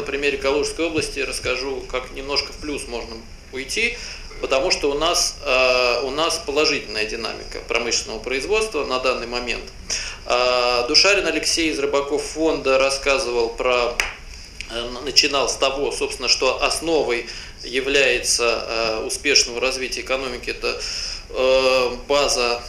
на 0.00 0.06
примере 0.06 0.38
Калужской 0.38 0.86
области 0.86 1.20
расскажу, 1.20 1.82
как 1.90 2.12
немножко 2.12 2.52
в 2.54 2.56
плюс 2.56 2.88
можно 2.88 3.16
уйти, 3.52 3.98
потому 4.40 4.70
что 4.70 4.90
у 4.90 4.94
нас, 4.94 5.36
э, 5.44 6.00
у 6.04 6.10
нас 6.10 6.38
положительная 6.38 7.04
динамика 7.04 7.60
промышленного 7.68 8.18
производства 8.18 8.86
на 8.86 8.98
данный 8.98 9.26
момент. 9.26 9.64
Э, 10.24 10.86
Душарин 10.88 11.26
Алексей 11.26 11.70
из 11.70 11.78
Рыбаков 11.78 12.22
фонда 12.22 12.78
рассказывал 12.78 13.50
про, 13.50 13.94
э, 14.70 14.88
начинал 15.04 15.50
с 15.50 15.56
того, 15.56 15.92
собственно, 15.92 16.28
что 16.28 16.62
основой 16.62 17.26
является 17.62 19.02
успешного 19.04 19.60
развития 19.60 20.00
экономики, 20.00 20.48
это 20.48 20.80
база 22.08 22.62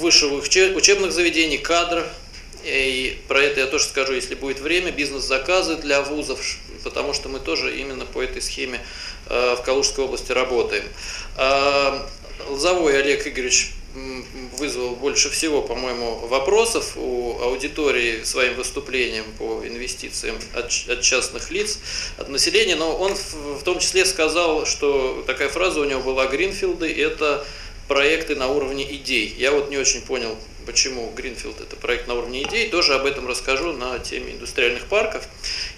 высших 0.00 0.30
учебных 0.32 1.10
заведений, 1.10 1.58
кадр, 1.58 2.06
и 2.64 3.18
про 3.28 3.42
это 3.42 3.60
я 3.60 3.66
тоже 3.66 3.84
скажу, 3.84 4.12
если 4.12 4.34
будет 4.34 4.60
время, 4.60 4.90
бизнес-заказы 4.90 5.76
для 5.76 6.02
вузов, 6.02 6.40
потому 6.84 7.12
что 7.12 7.28
мы 7.28 7.40
тоже 7.40 7.76
именно 7.76 8.04
по 8.06 8.22
этой 8.22 8.42
схеме 8.42 8.80
Э, 9.26 9.56
в 9.58 9.62
Калужской 9.62 10.04
области 10.04 10.32
работаем. 10.32 10.84
А, 11.36 12.06
Лозовой 12.48 13.00
Олег 13.00 13.26
Игоревич 13.26 13.72
вызвал 14.58 14.96
больше 14.96 15.28
всего, 15.30 15.60
по-моему, 15.60 16.26
вопросов 16.26 16.96
у 16.96 17.38
аудитории 17.42 18.22
своим 18.24 18.54
выступлением 18.54 19.24
по 19.38 19.62
инвестициям 19.66 20.36
от, 20.54 20.72
от 20.88 21.02
частных 21.02 21.50
лиц, 21.50 21.78
от 22.16 22.30
населения, 22.30 22.74
но 22.74 22.96
он 22.96 23.14
в 23.14 23.62
том 23.64 23.78
числе 23.78 24.06
сказал, 24.06 24.64
что 24.64 25.22
такая 25.26 25.50
фраза 25.50 25.80
у 25.80 25.84
него 25.84 26.00
была 26.00 26.26
«Гринфилды– 26.26 26.90
это 27.02 27.44
проекты 27.86 28.34
на 28.34 28.48
уровне 28.48 28.90
идей». 28.96 29.34
Я 29.36 29.52
вот 29.52 29.68
не 29.68 29.76
очень 29.76 30.00
понял, 30.00 30.38
почему 30.66 31.10
Гринфилд 31.14 31.60
это 31.60 31.76
проект 31.76 32.08
на 32.08 32.14
уровне 32.14 32.42
идей, 32.42 32.68
тоже 32.68 32.94
об 32.94 33.06
этом 33.06 33.26
расскажу 33.26 33.72
на 33.72 33.98
теме 33.98 34.32
индустриальных 34.32 34.86
парков. 34.86 35.28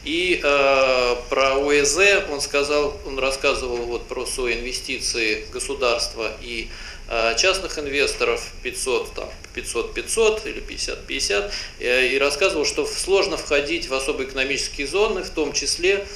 И 0.05 0.41
э, 0.42 1.17
про 1.28 1.55
ОЭЗ 1.55 2.25
он 2.31 2.41
сказал, 2.41 2.98
он 3.06 3.19
рассказывал 3.19 3.78
вот 3.78 4.06
про 4.06 4.27
соинвестиции 4.27 5.47
государства 5.53 6.33
и 6.42 6.69
э, 7.09 7.34
частных 7.36 7.78
инвесторов 7.78 8.53
500, 8.62 9.14
там, 9.14 9.31
500-500 9.55 10.48
или 10.48 10.62
50-50, 10.62 11.53
э, 11.81 12.06
и 12.09 12.19
рассказывал, 12.19 12.64
что 12.64 12.87
сложно 12.87 13.37
входить 13.37 13.89
в 13.89 13.94
особые 13.94 14.28
экономические 14.28 14.87
зоны, 14.87 15.22
в 15.22 15.31
том 15.31 15.53
числе 15.53 16.06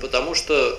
потому 0.00 0.34
что 0.34 0.78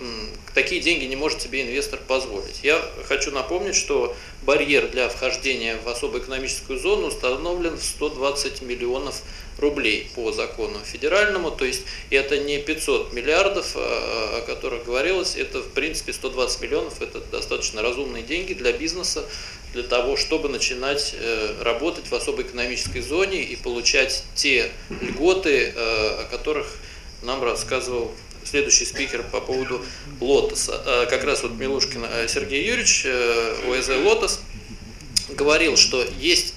такие 0.54 0.82
деньги 0.82 1.06
не 1.06 1.16
может 1.16 1.42
себе 1.42 1.62
инвестор 1.62 2.00
позволить. 2.08 2.62
Я 2.64 2.82
хочу 3.06 3.32
напомнить, 3.32 3.76
что 3.76 4.16
барьер 4.44 4.88
для 4.88 5.08
вхождения 5.10 5.78
в 5.84 5.88
особую 5.88 6.24
экономическую 6.24 6.80
зону 6.80 7.08
установлен 7.08 7.78
в 7.78 7.84
120 7.84 8.62
миллионов 8.64 9.22
рублей 9.60 10.10
по 10.16 10.32
закону 10.32 10.80
федеральному, 10.84 11.52
то 11.52 11.66
есть 11.66 11.84
это 12.10 12.38
не 12.38 12.60
500 12.60 13.14
миллиардов, 13.14 13.74
а, 13.76 14.40
о 14.40 14.42
которых 14.46 14.86
говорилось, 14.86 15.36
это 15.36 15.62
в 15.62 15.70
принципе 15.70 16.14
120 16.14 16.62
миллионов, 16.62 17.02
это 17.02 17.20
достаточно 17.20 17.82
разумные 17.82 18.24
деньги 18.24 18.54
для 18.54 18.72
бизнеса, 18.72 19.26
для 19.74 19.84
того, 19.84 20.16
чтобы 20.16 20.50
начинать 20.50 21.14
э, 21.20 21.56
работать 21.62 22.08
в 22.08 22.16
особой 22.16 22.46
экономической 22.46 23.02
зоне 23.02 23.44
и 23.44 23.56
получать 23.56 24.24
те 24.34 24.72
льготы, 24.90 25.74
э, 25.76 26.22
о 26.22 26.28
которых 26.32 26.68
нам 27.22 27.44
рассказывал 27.44 28.12
следующий 28.48 28.86
спикер 28.86 29.24
по 29.24 29.42
поводу 29.42 29.84
Лотоса. 30.22 30.82
Э, 30.86 31.06
как 31.10 31.24
раз 31.24 31.44
вот 31.44 31.54
Милушкин 31.54 32.06
э, 32.06 32.28
Сергей 32.28 32.66
Юрьевич, 32.66 33.04
э, 33.06 33.56
ОСЗ 33.70 33.90
Лотос, 34.04 34.40
говорил, 35.30 35.76
что 35.76 36.06
есть, 36.20 36.54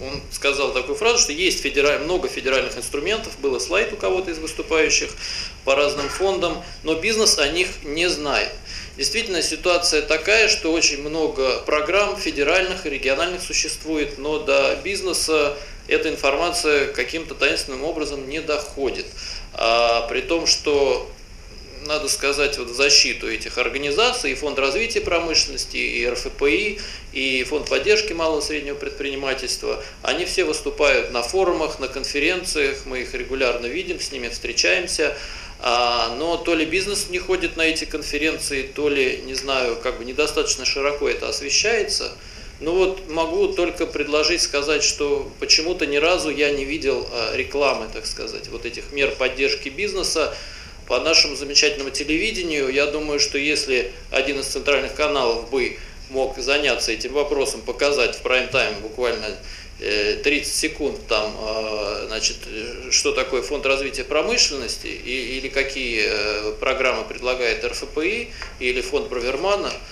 он 0.00 0.22
сказал 0.30 0.72
такую 0.72 0.94
фразу, 0.94 1.18
что 1.18 1.32
есть 1.32 1.60
федераль, 1.60 1.98
много 1.98 2.28
федеральных 2.28 2.78
инструментов, 2.78 3.36
было 3.40 3.58
слайд 3.58 3.92
у 3.92 3.96
кого-то 3.96 4.30
из 4.30 4.38
выступающих 4.38 5.10
по 5.64 5.74
разным 5.74 6.08
фондам, 6.08 6.62
но 6.84 6.94
бизнес 6.94 7.38
о 7.40 7.48
них 7.48 7.68
не 7.82 8.08
знает. 8.08 8.52
Действительно, 8.96 9.42
ситуация 9.42 10.02
такая, 10.02 10.48
что 10.48 10.72
очень 10.72 11.02
много 11.02 11.58
программ 11.66 12.16
федеральных 12.16 12.86
и 12.86 12.90
региональных 12.90 13.42
существует, 13.42 14.16
но 14.16 14.38
до 14.38 14.76
бизнеса 14.84 15.56
эта 15.88 16.10
информация 16.10 16.92
каким-то 16.92 17.34
таинственным 17.34 17.82
образом 17.82 18.28
не 18.28 18.40
доходит. 18.40 19.06
А, 19.60 20.02
при 20.02 20.20
том, 20.20 20.46
что 20.46 21.10
надо 21.84 22.08
сказать, 22.08 22.58
вот 22.58 22.68
в 22.68 22.74
защиту 22.74 23.28
этих 23.28 23.58
организаций, 23.58 24.30
и 24.30 24.34
Фонд 24.34 24.58
развития 24.58 25.00
промышленности, 25.00 25.76
и 25.76 26.08
РФПИ, 26.08 26.78
и 27.12 27.44
Фонд 27.44 27.68
поддержки 27.68 28.12
малого 28.12 28.40
и 28.40 28.44
среднего 28.44 28.76
предпринимательства, 28.76 29.82
они 30.02 30.26
все 30.26 30.44
выступают 30.44 31.10
на 31.12 31.22
форумах, 31.22 31.80
на 31.80 31.88
конференциях, 31.88 32.86
мы 32.86 33.00
их 33.00 33.14
регулярно 33.14 33.66
видим, 33.66 33.98
с 34.00 34.12
ними 34.12 34.28
встречаемся, 34.28 35.16
а, 35.58 36.14
но 36.16 36.36
то 36.36 36.54
ли 36.54 36.64
бизнес 36.64 37.08
не 37.08 37.18
ходит 37.18 37.56
на 37.56 37.62
эти 37.62 37.84
конференции, 37.84 38.62
то 38.62 38.88
ли, 38.88 39.22
не 39.26 39.34
знаю, 39.34 39.76
как 39.82 39.98
бы 39.98 40.04
недостаточно 40.04 40.64
широко 40.64 41.08
это 41.08 41.28
освещается– 41.28 42.12
ну 42.60 42.74
вот 42.74 43.08
могу 43.08 43.48
только 43.48 43.86
предложить 43.86 44.42
сказать, 44.42 44.82
что 44.82 45.30
почему-то 45.38 45.86
ни 45.86 45.96
разу 45.96 46.30
я 46.30 46.50
не 46.50 46.64
видел 46.64 47.08
а, 47.12 47.36
рекламы, 47.36 47.86
так 47.92 48.04
сказать, 48.06 48.48
вот 48.48 48.66
этих 48.66 48.92
мер 48.92 49.12
поддержки 49.12 49.68
бизнеса 49.68 50.34
по 50.88 50.98
нашему 50.98 51.36
замечательному 51.36 51.90
телевидению. 51.90 52.68
Я 52.68 52.86
думаю, 52.86 53.20
что 53.20 53.38
если 53.38 53.92
один 54.10 54.40
из 54.40 54.46
центральных 54.46 54.94
каналов 54.94 55.50
бы 55.50 55.78
мог 56.10 56.36
заняться 56.38 56.90
этим 56.90 57.12
вопросом, 57.12 57.60
показать 57.60 58.16
в 58.16 58.22
прайм-тайм 58.22 58.80
буквально 58.80 59.36
30 59.78 60.26
э, 60.26 60.44
секунд 60.44 60.98
там, 61.06 61.32
а, 61.38 62.06
значит, 62.08 62.38
что 62.90 63.12
такое 63.12 63.42
фонд 63.42 63.66
развития 63.66 64.02
промышленности 64.02 64.88
или 64.88 65.48
какие 65.48 66.06
э, 66.08 66.52
программы 66.58 67.04
предлагает 67.04 67.64
РФПИ 67.64 68.32
или 68.58 68.80
фонд 68.80 69.08
Бравермана– 69.08 69.72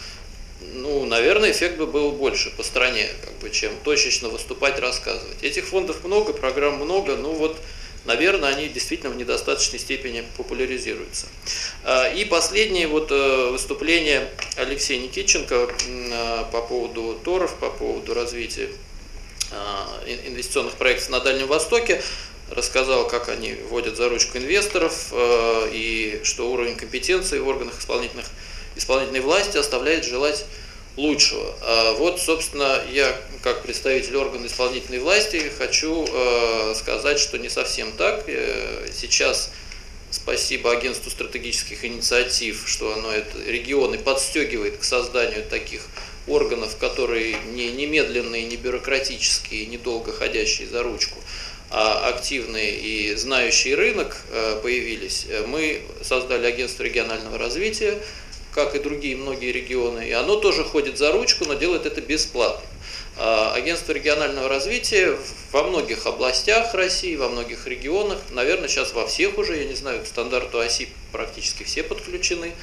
ну, 0.74 1.04
наверное, 1.04 1.52
эффект 1.52 1.76
бы 1.76 1.86
был 1.86 2.12
больше 2.12 2.50
по 2.50 2.62
стране, 2.62 3.08
как 3.24 3.34
бы, 3.38 3.50
чем 3.50 3.72
точечно 3.84 4.28
выступать, 4.28 4.78
рассказывать. 4.78 5.42
Этих 5.42 5.66
фондов 5.66 6.04
много, 6.04 6.32
программ 6.32 6.76
много, 6.76 7.16
ну 7.16 7.32
вот, 7.32 7.58
наверное, 8.04 8.50
они 8.50 8.68
действительно 8.68 9.12
в 9.12 9.16
недостаточной 9.16 9.78
степени 9.78 10.24
популяризируются. 10.36 11.26
А, 11.84 12.08
и 12.08 12.24
последнее 12.24 12.88
вот 12.88 13.10
э, 13.10 13.50
выступление 13.50 14.28
Алексея 14.56 15.00
Никитченко 15.00 15.68
а, 16.12 16.44
по 16.44 16.62
поводу 16.62 17.18
торов, 17.24 17.54
по 17.56 17.70
поводу 17.70 18.14
развития 18.14 18.68
а, 19.52 20.02
инвестиционных 20.06 20.74
проектов 20.74 21.10
на 21.10 21.20
Дальнем 21.20 21.46
Востоке 21.46 22.02
рассказал, 22.50 23.08
как 23.08 23.28
они 23.28 23.54
вводят 23.68 23.96
за 23.96 24.08
ручку 24.08 24.38
инвесторов 24.38 25.12
и 25.72 26.20
что 26.22 26.48
уровень 26.52 26.76
компетенции 26.76 27.40
в 27.40 27.48
органах 27.48 27.80
исполнительных 27.80 28.26
исполнительной 28.76 29.20
власти 29.20 29.56
оставляет 29.56 30.04
желать 30.04 30.44
лучшего. 30.96 31.54
А 31.62 31.92
вот, 31.94 32.20
собственно, 32.20 32.82
я 32.90 33.14
как 33.42 33.62
представитель 33.62 34.16
органа 34.16 34.46
исполнительной 34.46 34.98
власти 34.98 35.52
хочу 35.58 36.06
э, 36.06 36.74
сказать, 36.74 37.18
что 37.18 37.38
не 37.38 37.48
совсем 37.48 37.92
так. 37.92 38.24
Э, 38.26 38.88
сейчас 38.92 39.50
спасибо 40.10 40.72
агентству 40.72 41.10
стратегических 41.10 41.84
инициатив, 41.84 42.62
что 42.66 42.94
оно 42.94 43.12
это 43.12 43.38
регионы 43.46 43.98
подстегивает 43.98 44.78
к 44.78 44.84
созданию 44.84 45.44
таких 45.44 45.82
органов, 46.26 46.76
которые 46.78 47.36
не 47.52 47.70
немедленные, 47.70 48.44
не 48.44 48.56
бюрократические, 48.56 49.66
не 49.66 49.78
долго 49.78 50.12
ходящие 50.12 50.66
за 50.66 50.82
ручку, 50.82 51.18
а 51.70 52.08
активные 52.08 52.74
и 52.78 53.14
знающие 53.16 53.74
рынок 53.74 54.16
э, 54.30 54.60
появились. 54.62 55.26
Мы 55.46 55.82
создали 56.02 56.46
агентство 56.46 56.84
регионального 56.84 57.36
развития, 57.38 57.98
как 58.56 58.74
и 58.74 58.78
другие 58.78 59.16
многие 59.16 59.52
регионы, 59.52 60.08
и 60.08 60.12
оно 60.12 60.36
тоже 60.36 60.64
ходит 60.64 60.96
за 60.96 61.12
ручку, 61.12 61.44
но 61.44 61.54
делает 61.54 61.84
это 61.84 62.00
бесплатно. 62.00 62.66
А, 63.18 63.52
агентство 63.54 63.92
регионального 63.92 64.48
развития 64.48 65.14
во 65.52 65.62
многих 65.62 66.06
областях 66.06 66.72
России, 66.72 67.16
во 67.16 67.28
многих 67.28 67.66
регионах, 67.66 68.18
наверное, 68.30 68.68
сейчас 68.68 68.94
во 68.94 69.06
всех 69.06 69.36
уже, 69.36 69.58
я 69.58 69.66
не 69.66 69.74
знаю, 69.74 70.02
к 70.02 70.06
стандарту 70.06 70.58
оси 70.58 70.88
практически 71.12 71.64
все 71.64 71.82
подключены, 71.82 72.54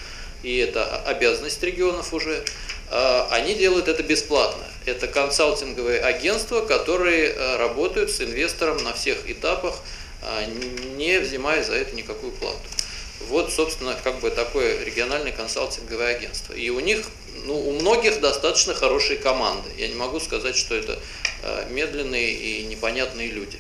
и 0.41 0.57
это 0.57 0.97
обязанность 1.05 1.61
регионов 1.61 2.11
уже, 2.11 2.43
а, 2.89 3.27
они 3.29 3.53
делают 3.53 3.87
это 3.87 4.01
бесплатно. 4.01 4.63
Это 4.85 5.07
консалтинговые 5.07 5.99
агентства, 5.99 6.61
которые 6.61 7.35
а, 7.37 7.57
работают 7.59 8.09
с 8.09 8.19
инвестором 8.19 8.83
на 8.83 8.93
всех 8.93 9.29
этапах, 9.29 9.75
не 10.95 11.19
взимая 11.19 11.63
за 11.63 11.75
это 11.75 11.95
никакую 11.95 12.31
плату. 12.31 12.57
Вот, 13.29 13.51
собственно, 13.51 13.97
как 14.03 14.19
бы 14.19 14.29
такое 14.29 14.83
региональное 14.83 15.31
консалтинговое 15.31 16.15
агентство. 16.15 16.53
И 16.53 16.69
у 16.69 16.79
них, 16.79 17.05
ну, 17.45 17.55
у 17.55 17.71
многих 17.73 18.19
достаточно 18.19 18.73
хорошие 18.73 19.17
команды. 19.17 19.69
Я 19.77 19.87
не 19.87 19.95
могу 19.95 20.19
сказать, 20.19 20.55
что 20.55 20.75
это 20.75 20.99
э, 21.43 21.67
медленные 21.69 22.33
и 22.33 22.63
непонятные 22.65 23.29
люди. 23.29 23.57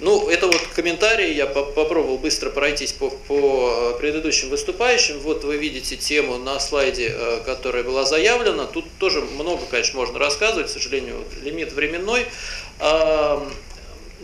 Ну, 0.00 0.28
это 0.28 0.46
вот 0.46 0.60
комментарии, 0.74 1.32
я 1.32 1.46
попробовал 1.46 2.18
быстро 2.18 2.50
пройтись 2.50 2.92
по, 2.92 3.10
по 3.10 3.94
э, 3.94 3.98
предыдущим 3.98 4.50
выступающим. 4.50 5.18
Вот 5.20 5.44
вы 5.44 5.56
видите 5.56 5.96
тему 5.96 6.36
на 6.38 6.60
слайде, 6.60 7.14
э, 7.16 7.40
которая 7.44 7.84
была 7.84 8.04
заявлена. 8.04 8.66
Тут 8.66 8.84
тоже 8.98 9.20
много, 9.20 9.64
конечно, 9.70 9.98
можно 9.98 10.18
рассказывать, 10.18 10.66
к 10.66 10.70
сожалению, 10.70 11.24
лимит 11.42 11.72
временной. 11.72 12.26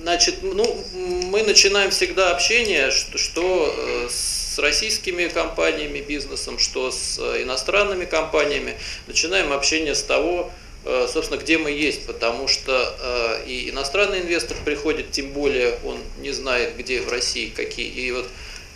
Значит, 0.01 0.43
ну, 0.43 0.85
мы 0.93 1.43
начинаем 1.45 1.91
всегда 1.91 2.31
общение, 2.31 2.91
что, 2.91 3.17
что 3.17 4.07
с 4.11 4.44
российскими 4.59 5.29
компаниями, 5.29 6.01
бизнесом, 6.01 6.59
что 6.59 6.91
с 6.91 7.19
иностранными 7.19 8.05
компаниями. 8.05 8.75
Начинаем 9.07 9.53
общение 9.53 9.95
с 9.95 10.03
того, 10.03 10.51
Э, 10.87 11.09
собственно, 11.11 11.39
где 11.41 11.57
мы 11.57 11.71
есть, 11.71 12.07
потому 12.07 12.47
что 12.47 12.95
э, 13.01 13.49
и 13.49 13.71
иностранный 13.71 14.21
инвестор 14.21 14.57
приходит, 14.65 15.13
тем 15.13 15.31
более 15.31 15.79
он 15.83 15.99
не 16.19 16.31
знает, 16.31 16.77
где 16.77 17.01
в 17.01 17.11
России 17.11 17.49
какие. 17.49 17.89
И 17.89 18.13
вот 18.13 18.29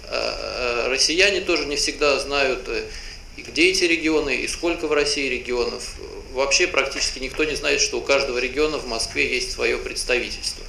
э, 0.09 0.89
россияне 0.89 1.43
тоже 1.43 1.67
не 1.67 1.77
всегда 1.77 2.19
знают, 2.19 2.67
где 3.47 3.71
эти 3.71 3.85
регионы 3.85 4.37
и 4.37 4.49
сколько 4.49 4.87
в 4.87 4.93
России 4.93 5.29
регионов. 5.29 5.95
Вообще 6.33 6.67
практически 6.67 7.19
никто 7.19 7.45
не 7.45 7.57
знает, 7.57 7.81
что 7.81 7.99
у 7.99 8.01
каждого 8.01 8.39
региона 8.39 8.79
в 8.79 8.87
Москве 8.87 9.35
есть 9.35 9.51
свое 9.51 9.77
представительство, 9.79 10.65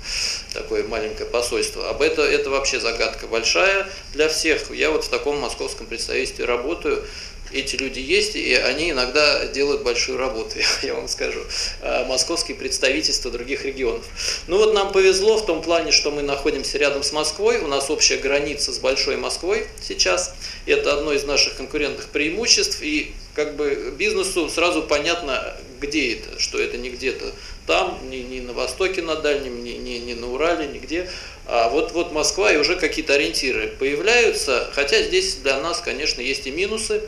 такое 0.54 0.84
маленькое 0.88 1.30
посольство. 1.30 1.90
Об 1.90 2.02
этом 2.02 2.24
это 2.26 2.50
вообще 2.50 2.80
загадка 2.80 3.28
большая 3.28 3.88
для 4.14 4.30
всех. 4.30 4.72
Я 4.72 4.90
вот 4.90 5.04
в 5.04 5.10
таком 5.10 5.38
московском 5.40 5.86
представительстве 5.86 6.46
работаю 6.46 7.06
эти 7.52 7.76
люди 7.76 8.00
есть, 8.00 8.36
и 8.36 8.54
они 8.54 8.92
иногда 8.92 9.48
делают 9.48 9.84
большую 9.84 10.18
работу, 10.18 10.56
я 10.84 10.94
вам 10.94 11.08
скажу. 11.08 11.42
А, 11.82 12.06
московские 12.06 12.58
представительства 12.58 13.32
других 13.32 13.66
регионов. 13.66 14.06
Ну 14.48 14.58
вот 14.58 14.74
нам 14.74 14.92
повезло 14.92 15.38
в 15.38 15.46
том 15.46 15.62
плане, 15.62 15.92
что 15.92 16.12
мы 16.12 16.22
находимся 16.22 16.78
рядом 16.78 17.04
с 17.04 17.12
Москвой, 17.12 17.60
у 17.60 17.68
нас 17.68 17.90
общая 17.90 18.18
граница 18.18 18.74
с 18.74 18.80
Большой 18.80 19.18
Москвой 19.18 19.68
сейчас. 19.82 20.36
Это 20.66 20.94
одно 20.94 21.14
из 21.14 21.24
наших 21.24 21.56
конкурентных 21.56 22.10
преимуществ, 22.10 22.82
и 22.82 23.14
как 23.34 23.56
бы 23.56 23.94
бизнесу 23.98 24.50
сразу 24.50 24.84
понятно, 24.84 25.56
где 25.80 26.14
это, 26.14 26.40
что 26.40 26.60
это 26.60 26.78
не 26.78 26.90
где-то 26.90 27.34
там, 27.70 28.00
не, 28.10 28.24
не 28.24 28.42
на 28.42 28.54
Востоке 28.54 29.04
на 29.04 29.16
Дальнем, 29.16 29.64
не, 29.64 29.78
не, 29.78 30.00
не 30.00 30.16
на 30.16 30.32
Урале, 30.32 30.68
нигде. 30.68 31.08
А 31.52 31.68
вот, 31.70 31.94
вот 31.94 32.12
Москва 32.12 32.54
и 32.54 32.58
уже 32.58 32.76
какие-то 32.76 33.16
ориентиры 33.16 33.70
появляются, 33.80 34.70
хотя 34.74 35.02
здесь 35.02 35.38
для 35.38 35.60
нас, 35.60 35.82
конечно, 35.82 36.22
есть 36.22 36.46
и 36.46 36.52
минусы. 36.52 37.02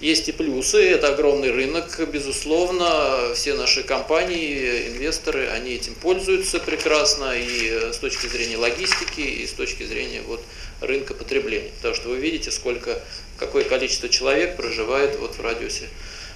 Есть 0.00 0.30
и 0.30 0.32
плюсы, 0.32 0.88
это 0.88 1.08
огромный 1.08 1.50
рынок, 1.50 2.00
безусловно, 2.10 3.34
все 3.34 3.52
наши 3.52 3.82
компании, 3.82 4.88
инвесторы, 4.88 5.48
они 5.48 5.74
этим 5.74 5.94
пользуются 5.94 6.58
прекрасно 6.58 7.34
и 7.36 7.92
с 7.92 7.98
точки 7.98 8.26
зрения 8.26 8.56
логистики, 8.56 9.20
и 9.20 9.46
с 9.46 9.52
точки 9.52 9.82
зрения 9.82 10.22
вот, 10.22 10.42
рынка 10.80 11.12
потребления. 11.12 11.70
Потому 11.76 11.94
что 11.94 12.08
вы 12.08 12.16
видите, 12.16 12.50
сколько, 12.50 12.98
какое 13.36 13.62
количество 13.64 14.08
человек 14.08 14.56
проживает 14.56 15.18
вот 15.18 15.34
в 15.34 15.40
радиусе 15.42 15.84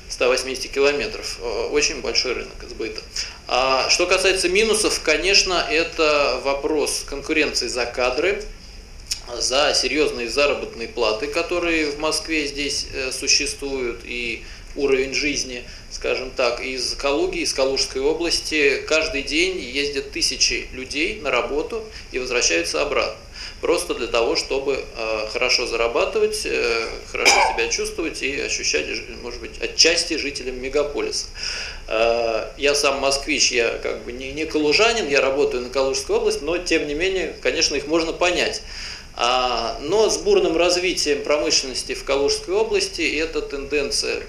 180 0.08 0.70
километров. 0.70 1.38
Очень 1.70 2.00
большой 2.00 2.34
рынок 2.34 2.56
сбыта. 2.68 3.00
А 3.46 3.88
что 3.90 4.06
касается 4.06 4.48
минусов, 4.48 5.00
конечно, 5.02 5.66
это 5.68 6.40
вопрос 6.44 7.04
конкуренции 7.06 7.68
за 7.68 7.86
кадры, 7.86 8.42
за 9.38 9.72
серьезные 9.74 10.28
заработные 10.28 10.88
платы, 10.88 11.26
которые 11.26 11.90
в 11.90 11.98
Москве 11.98 12.46
здесь 12.46 12.86
э, 12.92 13.10
существуют, 13.10 14.00
и 14.04 14.44
уровень 14.76 15.14
жизни, 15.14 15.64
скажем 15.90 16.30
так, 16.30 16.60
из 16.60 16.94
Калуги, 16.94 17.38
из 17.38 17.52
Калужской 17.52 18.02
области 18.02 18.82
каждый 18.88 19.22
день 19.22 19.58
ездят 19.58 20.10
тысячи 20.10 20.66
людей 20.72 21.20
на 21.20 21.30
работу 21.30 21.84
и 22.12 22.18
возвращаются 22.18 22.82
обратно. 22.82 23.16
Просто 23.60 23.94
для 23.94 24.06
того, 24.06 24.36
чтобы 24.36 24.84
э, 24.96 25.26
хорошо 25.32 25.66
зарабатывать, 25.66 26.42
э, 26.44 26.86
хорошо 27.10 27.34
себя 27.52 27.68
чувствовать 27.68 28.22
и 28.22 28.40
ощущать, 28.40 28.86
может 29.22 29.40
быть, 29.40 29.60
отчасти 29.60 30.16
жителям 30.16 30.60
мегаполиса. 30.60 31.26
Я 31.86 32.74
сам 32.74 32.98
москвич, 33.00 33.52
я 33.52 33.68
как 33.82 34.04
бы 34.04 34.12
не, 34.12 34.32
не 34.32 34.46
калужанин, 34.46 35.06
я 35.06 35.20
работаю 35.20 35.62
на 35.62 35.68
Калужской 35.68 36.16
области, 36.16 36.42
но 36.42 36.56
тем 36.56 36.86
не 36.86 36.94
менее, 36.94 37.34
конечно, 37.42 37.74
их 37.74 37.86
можно 37.86 38.14
понять. 38.14 38.62
А, 39.16 39.78
но 39.80 40.10
с 40.10 40.18
бурным 40.18 40.56
развитием 40.56 41.22
промышленности 41.22 41.94
в 41.94 42.04
Калужской 42.04 42.54
области 42.54 43.02
эта 43.16 43.42
тенденция 43.42 44.22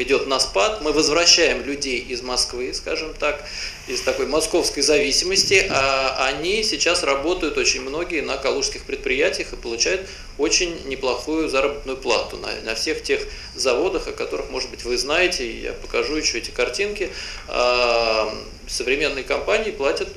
идет 0.00 0.26
на 0.26 0.38
спад. 0.40 0.82
Мы 0.82 0.92
возвращаем 0.92 1.64
людей 1.64 1.98
из 1.98 2.22
Москвы, 2.22 2.72
скажем 2.74 3.14
так, 3.14 3.44
из 3.86 4.00
такой 4.02 4.26
московской 4.26 4.82
зависимости, 4.82 5.66
а 5.70 6.26
они 6.28 6.62
сейчас 6.62 7.02
работают 7.02 7.56
очень 7.58 7.82
многие 7.82 8.20
на 8.20 8.36
калужских 8.36 8.84
предприятиях 8.84 9.52
и 9.52 9.56
получают 9.56 10.08
очень 10.38 10.88
неплохую 10.88 11.48
заработную 11.48 11.96
плату 11.96 12.36
на, 12.36 12.48
на 12.62 12.74
всех 12.74 13.02
тех 13.02 13.22
заводах, 13.54 14.08
о 14.08 14.12
которых, 14.12 14.50
может 14.50 14.70
быть, 14.70 14.84
вы 14.84 14.98
знаете, 14.98 15.50
я 15.60 15.72
покажу 15.72 16.16
еще 16.16 16.38
эти 16.38 16.50
картинки. 16.50 17.10
А, 17.48 18.32
современные 18.66 19.24
компании 19.24 19.70
платят 19.70 20.08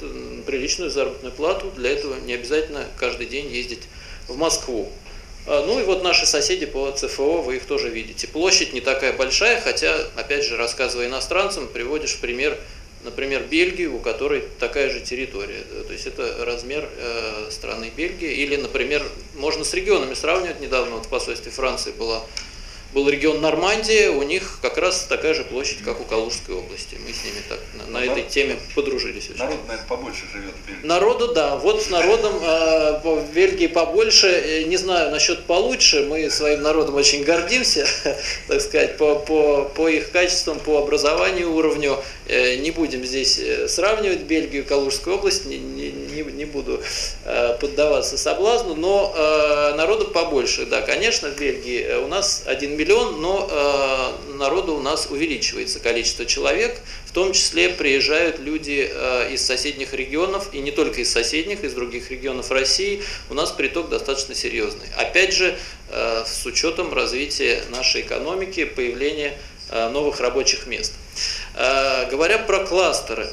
приличную 0.45 0.91
заработную 0.91 1.33
плату, 1.33 1.71
для 1.75 1.91
этого 1.91 2.19
не 2.19 2.33
обязательно 2.33 2.85
каждый 2.97 3.27
день 3.27 3.51
ездить 3.51 3.83
в 4.27 4.35
Москву. 4.35 4.91
А, 5.49 5.65
ну 5.65 5.79
и 5.79 5.83
вот 5.83 6.03
наши 6.03 6.27
соседи 6.27 6.67
по 6.67 6.91
ЦФО, 6.91 7.41
вы 7.41 7.55
их 7.55 7.65
тоже 7.65 7.89
видите. 7.89 8.27
Площадь 8.27 8.71
не 8.71 8.81
такая 8.81 9.13
большая, 9.13 9.59
хотя, 9.59 9.97
опять 10.15 10.45
же, 10.45 10.55
рассказывая 10.57 11.07
иностранцам, 11.07 11.67
приводишь 11.67 12.13
в 12.13 12.19
пример, 12.19 12.55
например, 13.03 13.41
Бельгию, 13.49 13.95
у 13.95 13.99
которой 13.99 14.43
такая 14.59 14.91
же 14.91 14.99
территория. 14.99 15.63
То 15.87 15.91
есть 15.91 16.05
это 16.05 16.45
размер 16.45 16.87
э, 16.95 17.47
страны 17.49 17.91
Бельгии. 17.95 18.31
Или, 18.31 18.57
например, 18.57 19.03
можно 19.37 19.63
с 19.63 19.73
регионами 19.73 20.13
сравнивать. 20.13 20.61
Недавно 20.61 20.97
вот 20.97 21.07
в 21.07 21.09
посольстве 21.09 21.51
Франции 21.51 21.93
была 21.93 22.23
был 22.93 23.07
регион 23.07 23.41
Нормандия, 23.41 24.09
у 24.09 24.23
них 24.23 24.59
как 24.61 24.77
раз 24.77 25.05
такая 25.05 25.33
же 25.33 25.43
площадь, 25.43 25.83
как 25.83 26.01
у 26.01 26.03
Калужской 26.05 26.55
области. 26.55 26.97
Мы 27.05 27.13
с 27.13 27.23
ними 27.23 27.41
так 27.47 27.59
на, 27.75 27.99
на 27.99 28.03
этой 28.03 28.23
теме 28.23 28.57
подружились. 28.73 29.29
Очень. 29.29 29.39
Народ, 29.39 29.59
наверное, 29.67 29.87
побольше 29.87 30.21
живет 30.31 30.53
в 30.53 30.67
Бельгии. 30.67 30.85
Народу, 30.85 31.33
да. 31.33 31.55
Вот 31.57 31.83
с 31.83 31.89
народом 31.89 32.33
э, 32.41 32.99
в 33.03 33.31
Бельгии 33.33 33.67
побольше. 33.67 34.27
Э, 34.27 34.63
не 34.63 34.77
знаю 34.77 35.11
насчет 35.11 35.45
получше. 35.45 36.05
Мы 36.09 36.29
своим 36.31 36.63
народом 36.63 36.95
очень 36.95 37.23
гордимся, 37.23 37.87
так 38.47 38.61
сказать, 38.61 38.97
по, 38.97 39.15
по, 39.15 39.65
по 39.65 39.87
их 39.87 40.11
качествам, 40.11 40.59
по 40.59 40.79
образованию, 40.79 41.53
уровню. 41.53 41.97
Э, 42.27 42.55
не 42.55 42.71
будем 42.71 43.05
здесь 43.05 43.39
э, 43.39 43.67
сравнивать 43.67 44.21
Бельгию, 44.21 44.65
Калужскую 44.65 45.17
область. 45.17 45.45
Не, 45.45 45.57
не, 45.57 45.91
не, 46.23 46.31
не 46.31 46.45
буду 46.45 46.81
э, 47.25 47.57
поддаваться 47.59 48.17
соблазну. 48.17 48.75
Но 48.75 49.13
э, 49.15 49.75
народу 49.75 50.05
побольше, 50.05 50.65
да. 50.65 50.81
Конечно, 50.81 51.29
в 51.29 51.39
Бельгии 51.39 51.95
у 51.95 52.07
нас 52.07 52.43
один 52.45 52.75
миллион, 52.77 53.21
но 53.21 53.47
э, 53.49 54.33
народу 54.35 54.75
у 54.75 54.81
нас 54.81 55.07
увеличивается 55.09 55.79
количество 55.79 56.25
человек, 56.25 56.79
в 57.05 57.11
том 57.11 57.33
числе 57.33 57.69
приезжают 57.69 58.39
люди 58.39 58.89
э, 58.91 59.33
из 59.33 59.45
соседних 59.45 59.93
регионов, 59.93 60.49
и 60.53 60.59
не 60.59 60.71
только 60.71 61.01
из 61.01 61.11
соседних, 61.11 61.63
из 61.63 61.73
других 61.73 62.11
регионов 62.11 62.51
России, 62.51 63.01
у 63.29 63.33
нас 63.33 63.51
приток 63.51 63.89
достаточно 63.89 64.35
серьезный. 64.35 64.87
Опять 64.97 65.33
же, 65.33 65.57
э, 65.89 66.23
с 66.25 66.45
учетом 66.45 66.93
развития 66.93 67.63
нашей 67.69 68.01
экономики, 68.01 68.65
появления 68.65 69.37
э, 69.69 69.89
новых 69.89 70.19
рабочих 70.19 70.67
мест. 70.67 70.93
Э, 71.55 72.09
говоря 72.09 72.37
про 72.37 72.65
кластеры, 72.65 73.29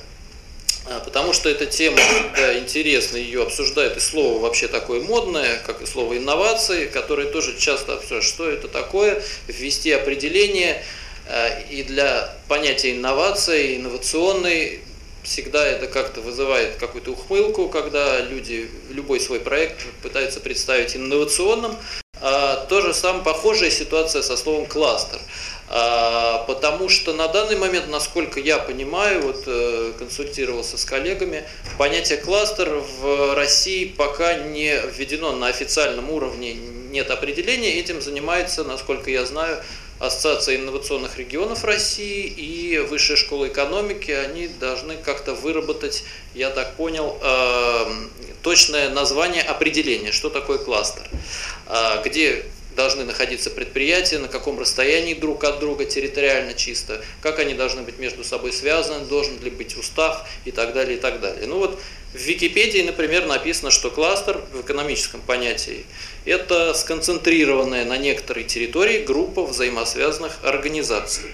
потому 1.04 1.32
что 1.32 1.48
эта 1.48 1.66
тема 1.66 1.96
всегда 1.96 2.58
интересна, 2.58 3.16
ее 3.16 3.42
обсуждают, 3.42 3.96
и 3.96 4.00
слово 4.00 4.40
вообще 4.40 4.68
такое 4.68 5.00
модное, 5.00 5.60
как 5.66 5.82
и 5.82 5.86
слово 5.86 6.18
инновации, 6.18 6.86
которое 6.86 7.26
тоже 7.30 7.58
часто 7.58 7.94
обсуждают, 7.94 8.24
что 8.24 8.50
это 8.50 8.68
такое, 8.68 9.22
ввести 9.48 9.90
определение, 9.90 10.82
а, 11.28 11.60
и 11.70 11.82
для 11.82 12.34
понятия 12.48 12.92
инновации, 12.92 13.76
инновационной, 13.76 14.80
всегда 15.24 15.66
это 15.66 15.88
как-то 15.88 16.20
вызывает 16.20 16.76
какую-то 16.76 17.10
ухмылку, 17.10 17.68
когда 17.68 18.20
люди 18.20 18.70
любой 18.90 19.18
свой 19.18 19.40
проект 19.40 19.84
пытаются 20.02 20.38
представить 20.38 20.94
инновационным. 20.94 21.76
А, 22.20 22.64
то 22.66 22.80
же 22.80 22.94
самое, 22.94 23.24
похожая 23.24 23.70
ситуация 23.70 24.22
со 24.22 24.36
словом 24.36 24.66
кластер. 24.66 25.18
А, 25.68 26.44
потому 26.46 26.88
что 26.88 27.12
на 27.12 27.26
данный 27.28 27.56
момент, 27.56 27.88
насколько 27.88 28.38
я 28.38 28.58
понимаю, 28.58 29.22
вот 29.22 29.44
э, 29.46 29.92
консультировался 29.98 30.78
с 30.78 30.84
коллегами, 30.84 31.44
понятие 31.76 32.18
кластер 32.18 32.82
в 33.00 33.34
России 33.34 33.84
пока 33.84 34.34
не 34.34 34.78
введено 34.78 35.32
на 35.32 35.48
официальном 35.48 36.10
уровне, 36.10 36.54
нет 36.54 37.10
определения, 37.10 37.74
этим 37.80 38.00
занимается, 38.00 38.62
насколько 38.62 39.10
я 39.10 39.26
знаю, 39.26 39.60
Ассоциация 39.98 40.56
инновационных 40.56 41.16
регионов 41.16 41.64
России 41.64 42.26
и 42.26 42.78
Высшая 42.78 43.16
школа 43.16 43.48
экономики, 43.48 44.10
они 44.10 44.46
должны 44.46 44.94
как-то 44.96 45.32
выработать, 45.34 46.04
я 46.34 46.50
так 46.50 46.74
понял, 46.74 47.18
э, 47.22 47.86
точное 48.42 48.90
название 48.90 49.42
определения, 49.42 50.12
что 50.12 50.28
такое 50.28 50.58
кластер, 50.58 51.08
а, 51.66 52.02
где 52.04 52.44
должны 52.76 53.04
находиться 53.04 53.50
предприятия, 53.50 54.18
на 54.18 54.28
каком 54.28 54.60
расстоянии 54.60 55.14
друг 55.14 55.42
от 55.44 55.58
друга 55.58 55.86
территориально 55.86 56.54
чисто, 56.54 57.02
как 57.22 57.38
они 57.38 57.54
должны 57.54 57.82
быть 57.82 57.98
между 57.98 58.22
собой 58.22 58.52
связаны, 58.52 59.06
должен 59.06 59.42
ли 59.42 59.50
быть 59.50 59.76
устав 59.76 60.28
и 60.44 60.52
так 60.52 60.74
далее, 60.74 60.98
и 60.98 61.00
так 61.00 61.20
далее. 61.20 61.46
Ну 61.46 61.58
вот 61.58 61.80
в 62.12 62.18
Википедии, 62.18 62.82
например, 62.82 63.26
написано, 63.26 63.70
что 63.70 63.90
кластер 63.90 64.40
в 64.52 64.60
экономическом 64.60 65.20
понятии– 65.20 65.84
это 66.24 66.72
сконцентрированная 66.72 67.84
на 67.84 67.96
некоторой 67.98 68.44
территории 68.44 69.04
группа 69.04 69.44
взаимосвязанных 69.44 70.38
организаций, 70.42 71.30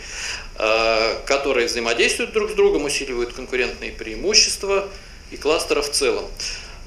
э, 0.58 1.16
которые 1.26 1.66
взаимодействуют 1.66 2.32
друг 2.32 2.52
с 2.52 2.54
другом, 2.54 2.84
усиливают 2.84 3.32
конкурентные 3.32 3.92
преимущества 3.92 4.88
и 5.30 5.36
кластера 5.36 5.82
в 5.82 5.90
целом. 5.90 6.24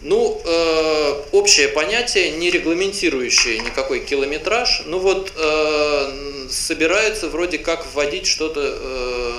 Ну, 0.01 0.39
э, 0.43 1.23
общее 1.31 1.67
понятие, 1.69 2.31
не 2.31 2.51
регламентирующее 2.51 3.59
никакой 3.59 4.01
километраж. 4.01 4.83
Ну 4.85 4.99
вот 4.99 5.31
э, 5.35 6.47
собирается 6.49 7.27
вроде 7.29 7.57
как 7.57 7.85
вводить 7.93 8.27
что-то 8.27 8.61
э, 8.63 9.33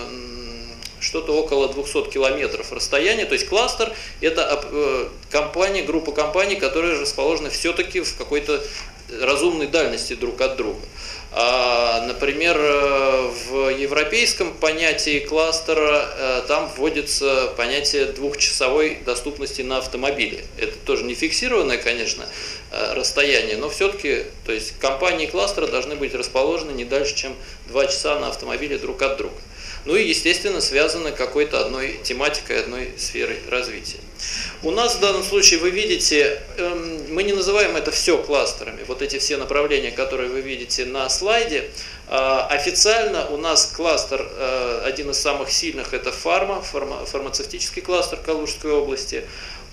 что-то 0.98 1.34
около 1.36 1.68
200 1.72 2.10
километров 2.10 2.72
расстояния. 2.72 3.26
То 3.26 3.34
есть 3.34 3.48
кластер– 3.48 3.92
это 4.20 4.64
э, 4.64 5.08
компания, 5.30 5.82
группа 5.82 6.12
компаний, 6.12 6.56
которые 6.56 7.00
расположены 7.00 7.50
все-таки 7.50 8.00
в 8.00 8.16
какой-то 8.16 8.62
разумной 9.20 9.66
дальности 9.66 10.14
друг 10.14 10.40
от 10.40 10.56
друга. 10.56 10.80
А, 11.38 12.06
например, 12.06 12.56
э, 12.58 13.30
в 13.48 13.68
европейском 13.68 14.54
понятии 14.54 15.18
кластера 15.18 16.08
э, 16.16 16.42
там 16.48 16.70
вводится 16.76 17.52
понятие 17.58 18.06
двухчасовой 18.06 18.98
доступности 19.04 19.60
на 19.60 19.78
автомобиле. 19.78 20.44
Это 20.56 20.72
тоже 20.86 21.04
не 21.04 21.14
фиксированное, 21.14 21.76
конечно, 21.76 22.24
э, 22.70 22.94
расстояние, 22.94 23.58
но 23.58 23.68
все-таки, 23.68 24.24
то 24.46 24.52
есть 24.52 24.78
компании 24.78 25.26
кластера 25.26 25.66
должны 25.66 25.94
быть 25.94 26.14
расположены 26.14 26.70
не 26.70 26.86
дальше, 26.86 27.14
чем 27.14 27.34
2 27.66 27.86
часа 27.86 28.18
на 28.18 28.28
автомобиле 28.28 28.78
друг 28.78 29.02
от 29.02 29.18
друга. 29.18 29.36
Ну 29.86 29.94
и, 29.94 30.08
естественно, 30.08 30.60
связаны 30.60 31.12
какой-то 31.12 31.60
одной 31.60 32.00
тематикой, 32.02 32.60
одной 32.60 32.90
сферой 32.98 33.38
развития. 33.48 33.98
У 34.64 34.72
нас 34.72 34.96
в 34.96 35.00
данном 35.00 35.22
случае 35.22 35.60
вы 35.60 35.70
видите, 35.70 36.42
эм, 36.58 37.14
мы 37.14 37.22
не 37.22 37.32
называем 37.32 37.76
это 37.76 37.92
все 37.92 38.18
кластерами, 38.18 38.82
вот 38.88 39.00
эти 39.00 39.18
все 39.18 39.36
направления, 39.36 39.92
которые 39.92 40.28
вы 40.28 40.40
видите 40.40 40.86
на 40.86 41.08
слайде. 41.08 41.70
А, 42.08 42.46
официально 42.48 43.28
у 43.28 43.36
нас 43.36 43.72
кластер, 43.76 44.28
э, 44.28 44.82
один 44.84 45.10
из 45.10 45.18
самых 45.18 45.50
сильных, 45.52 45.94
это 45.94 46.10
фарма, 46.10 46.62
фармацевтический 46.62 47.82
кластер 47.82 48.18
Калужской 48.18 48.72
области. 48.72 49.24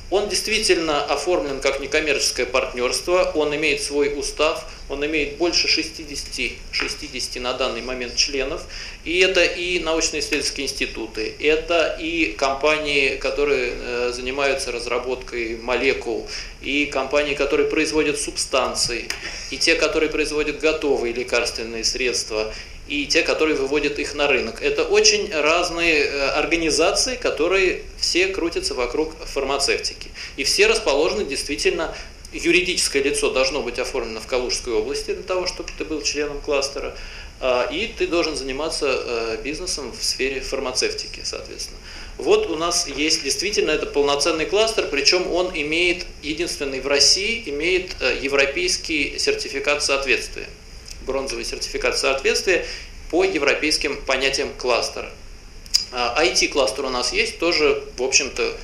Он 0.09 0.29
действительно 0.29 1.03
оформлен 1.03 1.59
как 1.59 1.79
некоммерческое 1.79 2.45
партнерство, 2.45 3.31
он 3.33 3.55
имеет 3.55 3.81
свой 3.81 4.13
устав, 4.17 4.65
он 4.89 5.03
имеет 5.05 5.37
больше 5.37 5.67
60, 5.67 6.51
60 6.71 7.41
на 7.41 7.53
данный 7.53 7.81
момент 7.81 8.15
членов, 8.15 8.63
и 9.05 9.19
это 9.19 9.43
и 9.43 9.79
научно-исследовательские 9.79 10.65
институты, 10.67 11.33
это 11.39 11.97
и 11.99 12.33
компании, 12.33 13.15
которые 13.15 13.73
э, 13.75 14.11
занимаются 14.13 14.71
разработкой 14.71 15.57
молекул, 15.57 16.27
и 16.61 16.85
компании, 16.85 17.33
которые 17.33 17.69
производят 17.69 18.19
субстанции, 18.19 19.07
и 19.51 19.57
те, 19.57 19.75
которые 19.75 20.09
производят 20.09 20.59
готовые 20.59 21.13
лекарственные 21.13 21.83
средства, 21.83 22.53
и 22.87 23.05
те, 23.05 23.21
которые 23.23 23.55
выводят 23.55 23.99
их 23.99 24.13
на 24.13 24.27
рынок. 24.27 24.61
Это 24.61 24.83
очень 24.83 25.31
разные 25.31 26.03
э, 26.03 26.29
организации, 26.31 27.15
которые 27.15 27.83
все 27.97 28.27
крутятся 28.27 28.73
вокруг 28.73 29.15
фармацевтики. 29.25 30.11
И 30.35 30.43
все 30.43 30.67
расположены 30.67 31.25
действительно 31.25 31.95
юридическое 32.33 33.01
лицо 33.03 33.31
должно 33.31 33.61
быть 33.61 33.79
оформлено 33.79 34.19
в 34.19 34.27
Калужской 34.27 34.73
области 34.73 35.13
для 35.13 35.23
того, 35.23 35.47
чтобы 35.47 35.69
ты 35.77 35.85
был 35.85 36.01
членом 36.01 36.41
кластера, 36.41 36.95
а, 37.39 37.69
и 37.71 37.87
ты 37.87 38.07
должен 38.07 38.35
заниматься 38.35 38.87
э, 38.87 39.37
бизнесом 39.43 39.91
в 39.91 40.03
сфере 40.03 40.41
фармацевтики, 40.41 41.21
соответственно. 41.23 41.77
Вот 42.17 42.49
у 42.49 42.55
нас 42.55 42.87
есть 42.87 43.23
действительно 43.23 43.71
это 43.71 43.85
полноценный 43.85 44.45
кластер, 44.45 44.87
причем 44.89 45.31
он 45.31 45.51
имеет, 45.53 46.05
единственный 46.21 46.79
в 46.79 46.87
России, 46.87 47.43
имеет 47.47 47.95
э, 47.99 48.17
европейский 48.21 49.17
сертификат 49.17 49.83
соответствия, 49.83 50.47
бронзовый 51.05 51.45
сертификат 51.45 51.97
соответствия 51.97 52.65
по 53.11 53.23
европейским 53.23 53.97
понятиям 54.01 54.49
кластера. 54.57 55.09
IT-кластер 55.91 56.85
а, 56.85 56.87
у 56.87 56.91
нас 56.91 57.13
есть, 57.13 57.37
тоже, 57.39 57.83
в 57.97 58.03
общем-то, 58.03 58.57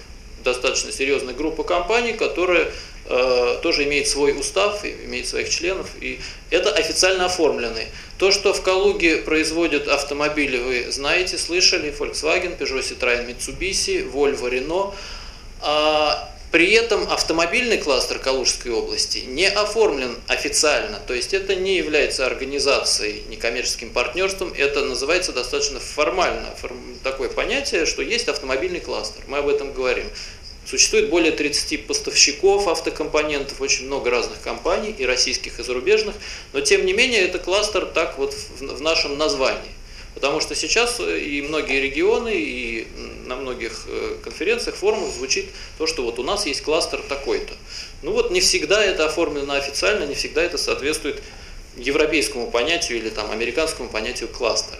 достаточно 0.43 0.91
серьезная 0.91 1.33
группа 1.33 1.63
компаний, 1.63 2.13
которые 2.13 2.71
Э, 3.11 3.57
тоже 3.63 3.85
имеет 3.85 4.07
свой 4.07 4.39
устав, 4.39 4.85
имеет 4.85 5.27
своих 5.27 5.49
членов, 5.49 5.87
и 5.99 6.19
это 6.51 6.71
официально 6.71 7.25
оформленный. 7.25 7.87
То, 8.19 8.31
что 8.31 8.53
в 8.53 8.61
Калуге 8.61 9.17
производят 9.17 9.87
автомобили, 9.87 10.57
вы 10.57 10.91
знаете, 10.91 11.39
слышали, 11.39 11.91
Volkswagen, 11.91 12.55
Peugeot, 12.55 12.83
Citroёn, 12.83 13.25
Mitsubishi, 13.25 14.07
Volvo, 14.11 14.47
Renault. 14.47 14.93
А 15.61 16.29
при 16.51 16.71
этом 16.71 17.03
автомобильный 17.11 17.77
кластер 17.77 18.17
Калужской 18.17 18.71
области 18.71 19.19
не 19.19 19.47
оформлен 19.47 20.17
официально, 20.27 20.99
то 20.99 21.13
есть 21.13 21.33
это 21.33 21.55
не 21.55 21.77
является 21.77 22.25
организацией, 22.25 23.23
некоммерческим 23.29 23.91
партнерством, 23.91 24.51
это 24.57 24.83
называется 24.83 25.31
достаточно 25.31 25.79
формально, 25.79 26.47
такое 27.03 27.29
понятие, 27.29 27.85
что 27.85 28.01
есть 28.01 28.27
автомобильный 28.27 28.79
кластер, 28.79 29.21
мы 29.27 29.37
об 29.37 29.47
этом 29.47 29.73
говорим. 29.73 30.07
Существует 30.65 31.09
более 31.09 31.31
30 31.31 31.87
поставщиков 31.87 32.67
автокомпонентов, 32.67 33.59
очень 33.61 33.85
много 33.85 34.09
разных 34.11 34.41
компаний, 34.41 34.93
и 34.95 35.05
российских, 35.05 35.59
и 35.59 35.63
зарубежных, 35.63 36.15
но 36.53 36.61
тем 36.61 36.85
не 36.85 36.93
менее 36.93 37.21
это 37.21 37.39
кластер 37.39 37.85
так 37.85 38.17
вот 38.17 38.35
в 38.59 38.81
нашем 38.81 39.17
названии. 39.17 39.71
Потому 40.15 40.41
что 40.41 40.55
сейчас 40.55 40.99
э, 40.99 41.19
и 41.19 41.41
многие 41.41 41.79
регионы, 41.81 42.33
и 42.35 42.87
на 43.25 43.35
многих 43.35 43.85
э, 43.87 44.17
конференциях, 44.23 44.75
форумах 44.75 45.13
звучит 45.13 45.49
то, 45.77 45.87
что 45.87 46.03
вот 46.03 46.19
у 46.19 46.23
нас 46.23 46.45
есть 46.45 46.61
кластер 46.61 47.01
такой-то. 47.07 47.53
Ну 48.01 48.11
вот 48.11 48.31
не 48.31 48.41
всегда 48.41 48.83
это 48.83 49.05
оформлено 49.05 49.53
официально, 49.53 50.05
не 50.05 50.15
всегда 50.15 50.43
это 50.43 50.57
соответствует 50.57 51.21
европейскому 51.77 52.49
понятию 52.49 52.97
или 52.97 53.09
там 53.09 53.31
американскому 53.31 53.89
понятию 53.89 54.29
кластера. 54.29 54.79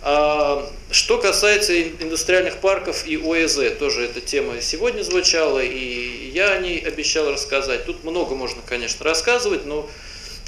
А, 0.00 0.70
что 0.90 1.18
касается 1.18 1.80
индустриальных 1.82 2.58
парков 2.58 3.06
и 3.06 3.16
ОЭЗ, 3.16 3.76
тоже 3.78 4.04
эта 4.04 4.20
тема 4.20 4.60
сегодня 4.60 5.02
звучала, 5.02 5.58
и 5.58 6.30
я 6.30 6.52
о 6.52 6.60
ней 6.60 6.78
обещал 6.78 7.30
рассказать. 7.30 7.84
Тут 7.84 8.04
много 8.04 8.34
можно, 8.34 8.62
конечно, 8.64 9.04
рассказывать, 9.04 9.66
но 9.66 9.88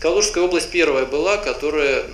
Калужская 0.00 0.42
область 0.42 0.70
первая 0.70 1.04
была, 1.04 1.36
которая 1.36 2.04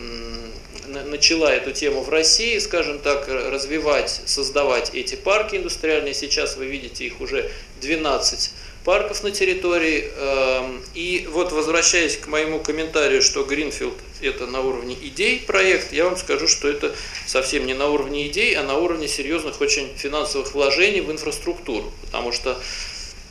начала 1.04 1.52
эту 1.52 1.72
тему 1.72 2.02
в 2.02 2.08
России, 2.08 2.58
скажем 2.58 2.98
так, 2.98 3.28
развивать, 3.28 4.22
создавать 4.26 4.90
эти 4.94 5.14
парки 5.14 5.56
индустриальные. 5.56 6.14
Сейчас 6.14 6.56
вы 6.56 6.66
видите 6.66 7.04
их 7.04 7.20
уже 7.20 7.50
12 7.80 8.50
парков 8.84 9.22
на 9.22 9.30
территории. 9.32 10.10
Эм, 10.16 10.82
и 10.94 11.28
вот 11.30 11.52
возвращаясь 11.52 12.16
к 12.16 12.28
моему 12.28 12.60
комментарию, 12.60 13.20
что 13.20 13.42
Гринфилд 13.42 13.94
это 14.22 14.46
на 14.46 14.60
уровне 14.60 14.94
идей 14.94 15.40
проект, 15.40 15.92
я 15.92 16.04
вам 16.04 16.16
скажу, 16.16 16.46
что 16.46 16.68
это 16.68 16.94
совсем 17.26 17.66
не 17.66 17.74
на 17.74 17.88
уровне 17.88 18.28
идей, 18.28 18.54
а 18.54 18.62
на 18.62 18.76
уровне 18.76 19.08
серьезных 19.08 19.60
очень 19.60 19.92
финансовых 19.96 20.54
вложений 20.54 21.00
в 21.02 21.10
инфраструктуру. 21.10 21.92
Потому 22.02 22.32
что 22.32 22.58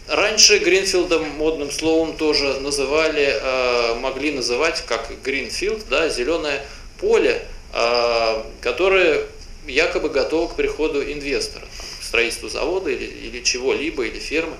Раньше 0.07 0.59
Гринфилдом 0.59 1.27
модным 1.29 1.71
словом 1.71 2.15
тоже 2.15 2.59
называли, 2.59 3.39
э, 3.41 3.95
могли 3.95 4.31
называть 4.31 4.83
как 4.85 5.09
Гринфилд, 5.23 5.89
да, 5.89 6.09
зеленое 6.09 6.63
поле, 6.99 7.43
э, 7.75 8.43
которое 8.61 9.27
якобы 9.67 10.09
готово 10.09 10.47
к 10.47 10.55
приходу 10.55 11.03
инвестора, 11.03 11.65
строительству 12.01 12.49
завода 12.49 12.89
или, 12.89 13.05
или 13.05 13.43
чего-либо, 13.43 14.05
или 14.05 14.19
фермы. 14.19 14.55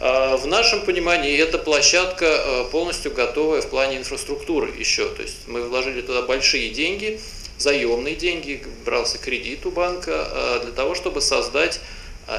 А, 0.00 0.36
в 0.36 0.46
нашем 0.46 0.82
понимании 0.82 1.36
эта 1.38 1.58
площадка 1.58 2.26
а, 2.26 2.64
полностью 2.64 3.12
готовая 3.12 3.62
в 3.62 3.68
плане 3.68 3.98
инфраструктуры 3.98 4.72
еще. 4.76 5.08
То 5.08 5.22
есть 5.22 5.36
мы 5.46 5.62
вложили 5.62 6.02
туда 6.02 6.22
большие 6.22 6.70
деньги, 6.70 7.20
заемные 7.58 8.16
деньги, 8.16 8.62
брался 8.84 9.18
кредит 9.18 9.64
у 9.66 9.70
банка 9.70 10.28
а, 10.30 10.60
для 10.64 10.72
того, 10.72 10.94
чтобы 10.94 11.20
создать 11.20 11.80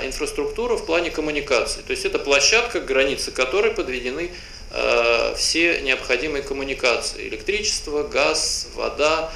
инфраструктуру 0.03 0.77
в 0.77 0.85
плане 0.87 1.11
коммуникации. 1.11 1.81
То 1.81 1.91
есть 1.91 2.05
это 2.05 2.17
площадка, 2.17 2.79
границы 2.79 3.29
которой 3.29 3.69
подведены 3.69 4.31
все 5.37 5.79
необходимые 5.81 6.41
коммуникации. 6.41 7.27
Электричество, 7.27 8.01
газ, 8.01 8.67
вода, 8.73 9.31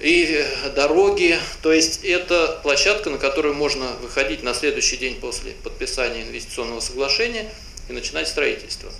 и 0.00 0.46
дороги. 0.74 1.38
То 1.62 1.72
есть 1.72 2.04
это 2.04 2.58
площадка, 2.62 3.10
на 3.10 3.18
которую 3.18 3.54
можно 3.54 3.86
выходить 4.00 4.42
на 4.42 4.54
следующий 4.54 4.96
день 4.96 5.16
после 5.20 5.52
подписания 5.52 6.22
инвестиционного 6.22 6.80
соглашения 6.80 7.50
и 7.88 7.92
начинать 7.92 8.28
строительство. 8.28 8.90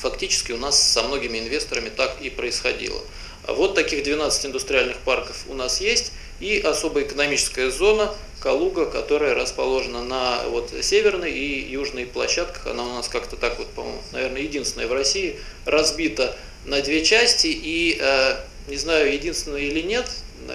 Фактически 0.00 0.52
у 0.52 0.58
нас 0.58 0.80
со 0.80 1.02
многими 1.02 1.38
инвесторами 1.38 1.88
так 1.88 2.20
и 2.20 2.30
происходило. 2.30 3.00
Вот 3.46 3.74
таких 3.74 4.04
12 4.04 4.46
индустриальных 4.46 4.98
парков 4.98 5.44
у 5.48 5.54
нас 5.54 5.80
есть 5.80 6.12
и 6.38 6.58
особая 6.60 7.04
экономическая 7.04 7.70
зона 7.70 8.14
Калуга, 8.40 8.86
которая 8.86 9.34
расположена 9.34 10.02
на 10.02 10.42
вот, 10.48 10.72
северной 10.82 11.32
и 11.32 11.70
южной 11.70 12.06
площадках. 12.06 12.66
Она 12.66 12.84
у 12.84 12.90
нас 12.90 13.08
как-то 13.08 13.36
так 13.36 13.58
вот, 13.58 13.68
по-моему, 13.70 14.00
наверное, 14.12 14.42
единственная 14.42 14.86
в 14.86 14.92
России, 14.92 15.40
разбита 15.64 16.36
на 16.64 16.80
две 16.82 17.04
части 17.04 17.48
и 17.48 17.98
э, 18.00 18.36
не 18.68 18.76
знаю, 18.76 19.12
единственное 19.12 19.60
или 19.60 19.80
нет, 19.80 20.08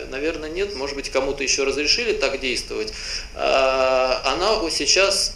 наверное, 0.10 0.50
нет, 0.50 0.75
может 0.75 0.96
быть, 0.96 1.10
кому-то 1.10 1.43
еще 1.43 1.63
разрешили 1.63 2.13
так 2.13 2.39
действовать, 2.39 2.93
а, 3.36 4.22
она 4.25 4.70
сейчас 4.70 5.36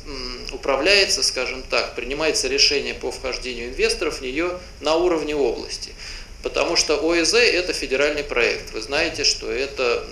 управляется, 0.52 1.24
скажем 1.24 1.64
так, 1.64 1.96
принимается 1.96 2.48
решение 2.48 2.94
по 2.94 3.12
вхождению 3.12 3.70
инвесторов 3.70 4.20
в 4.20 4.22
нее 4.22 4.58
на 4.82 4.96
уровне 4.96 5.36
области. 5.36 5.94
Потому 6.44 6.76
что 6.76 7.00
ОЭЗ– 7.00 7.34
это 7.36 7.74
федеральный 7.74 8.24
проект. 8.24 8.72
Вы 8.72 8.82
знаете, 8.82 9.24
что 9.24 9.52
это 9.52 10.06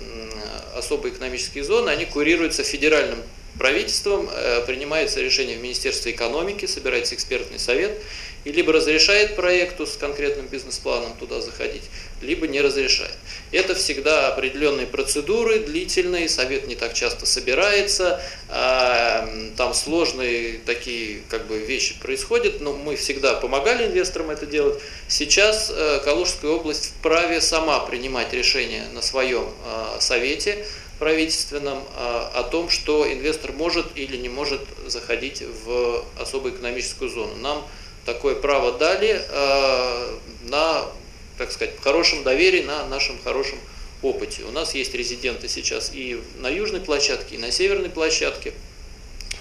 особые 0.74 1.14
экономические 1.14 1.64
зоны, 1.64 1.88
они 1.90 2.04
курируются 2.04 2.62
федеральным 2.62 3.22
правительством, 3.58 4.28
принимается 4.66 5.20
решение 5.20 5.56
в 5.56 5.62
Министерстве 5.62 6.12
экономики, 6.12 6.66
собирается 6.66 7.14
экспертный 7.14 7.58
совет, 7.58 7.98
и 8.46 8.52
либо 8.52 8.72
разрешает 8.72 9.34
проекту 9.34 9.88
с 9.88 9.96
конкретным 9.96 10.46
бизнес-планом 10.46 11.16
туда 11.18 11.40
заходить, 11.40 11.82
либо 12.22 12.46
не 12.46 12.60
разрешает. 12.60 13.16
Это 13.50 13.74
всегда 13.74 14.28
определенные 14.28 14.86
процедуры, 14.86 15.58
длительные, 15.58 16.28
совет 16.28 16.68
не 16.68 16.76
так 16.76 16.94
часто 16.94 17.26
собирается, 17.26 18.22
а, 18.48 19.28
там 19.56 19.74
сложные 19.74 20.60
такие 20.64 21.22
как 21.28 21.48
бы 21.48 21.58
вещи 21.58 21.98
происходят, 21.98 22.60
но 22.60 22.72
мы 22.72 22.94
всегда 22.94 23.34
помогали 23.34 23.86
инвесторам 23.86 24.30
это 24.30 24.46
делать. 24.46 24.80
Сейчас 25.08 25.72
э, 25.74 26.00
Калужская 26.04 26.52
область 26.52 26.94
вправе 27.00 27.40
сама 27.40 27.80
принимать 27.80 28.32
решения 28.32 28.84
на 28.94 29.02
своем 29.02 29.50
а, 29.64 29.98
совете, 29.98 30.64
правительственном 31.00 31.84
о 31.94 32.42
том, 32.44 32.70
что 32.70 33.06
инвестор 33.12 33.52
может 33.52 33.86
или 33.96 34.16
не 34.16 34.30
может 34.30 34.62
заходить 34.86 35.42
в 35.42 36.02
особую 36.18 36.54
экономическую 36.54 37.10
зону. 37.10 37.34
Нам 37.36 37.66
такое 38.06 38.36
право 38.36 38.72
дали 38.72 39.20
э, 39.28 40.18
на, 40.48 40.86
так 41.36 41.52
сказать, 41.52 41.74
хорошем 41.82 42.22
доверии, 42.22 42.62
на 42.62 42.86
нашем 42.86 43.18
хорошем 43.22 43.58
опыте. 44.00 44.44
У 44.44 44.52
нас 44.52 44.74
есть 44.74 44.94
резиденты 44.94 45.48
сейчас 45.48 45.90
и 45.92 46.22
на 46.38 46.48
южной 46.48 46.80
площадке, 46.80 47.34
и 47.34 47.38
на 47.38 47.50
северной 47.50 47.90
площадке. 47.90 48.54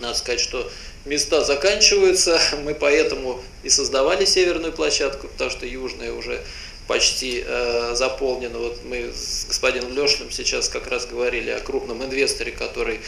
Надо 0.01 0.15
сказать, 0.15 0.41
что 0.41 0.69
места 1.05 1.43
заканчиваются, 1.43 2.41
мы 2.63 2.73
поэтому 2.75 3.41
и 3.63 3.69
создавали 3.69 4.25
северную 4.25 4.73
площадку, 4.73 5.27
потому 5.27 5.51
что 5.51 5.65
южная 5.65 6.11
уже 6.11 6.41
почти 6.87 7.43
э, 7.45 7.93
заполнена. 7.93 8.57
Вот 8.57 8.83
мы 8.83 9.11
с 9.13 9.45
господином 9.47 9.95
Лешлем 9.95 10.31
сейчас 10.31 10.69
как 10.69 10.87
раз 10.87 11.05
говорили 11.05 11.51
о 11.51 11.59
крупном 11.59 12.03
инвесторе, 12.03 12.51
который 12.51 12.99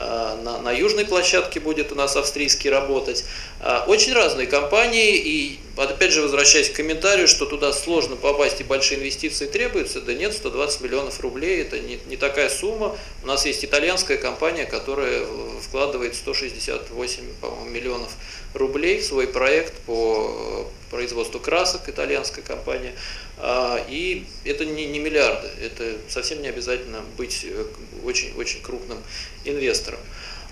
Э, 0.00 0.36
на, 0.42 0.58
на 0.58 0.72
южной 0.72 1.04
площадке 1.04 1.60
будет 1.60 1.92
у 1.92 1.94
нас 1.94 2.16
австрийский 2.16 2.70
работать. 2.70 3.24
Э, 3.62 3.82
очень 3.86 4.14
разные 4.14 4.46
компании, 4.46 5.16
и 5.16 5.58
опять 5.76 6.12
же 6.12 6.22
возвращаясь 6.22 6.70
к 6.70 6.74
комментарию, 6.74 7.28
что 7.28 7.46
туда 7.46 7.72
сложно 7.72 8.16
попасть 8.16 8.60
и 8.60 8.64
большие 8.64 8.98
инвестиции 8.98 9.46
требуются, 9.46 10.00
да 10.00 10.14
нет, 10.14 10.32
120 10.32 10.80
миллионов 10.80 11.20
рублей 11.20 11.62
это 11.62 11.78
не, 11.78 11.98
не 12.06 12.16
такая 12.16 12.48
сумма. 12.48 12.96
У 13.22 13.26
нас 13.26 13.44
есть 13.44 13.64
итальянская 13.64 14.16
компания, 14.16 14.64
которая 14.64 15.24
вкладывает 15.60 16.14
168 16.14 17.24
миллионов 17.70 18.12
рублей 18.54 18.98
в 18.98 19.04
свой 19.04 19.26
проект 19.28 19.74
по 19.86 20.66
производству 20.90 21.38
красок, 21.38 21.88
итальянская 21.88 22.44
компания. 22.44 22.94
А, 23.38 23.78
и 23.88 24.24
это 24.44 24.64
не, 24.64 24.86
не 24.86 24.98
миллиарды, 24.98 25.48
это 25.62 25.96
совсем 26.08 26.42
не 26.42 26.48
обязательно 26.48 27.00
быть 27.16 27.46
очень-очень 28.04 28.60
э, 28.60 28.62
крупным 28.62 28.98
инвестором. 29.44 30.00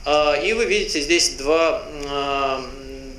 А, 0.05 0.35
и 0.35 0.53
вы 0.53 0.65
видите 0.65 1.01
здесь 1.01 1.31
два, 1.31 1.83
а, 2.07 2.65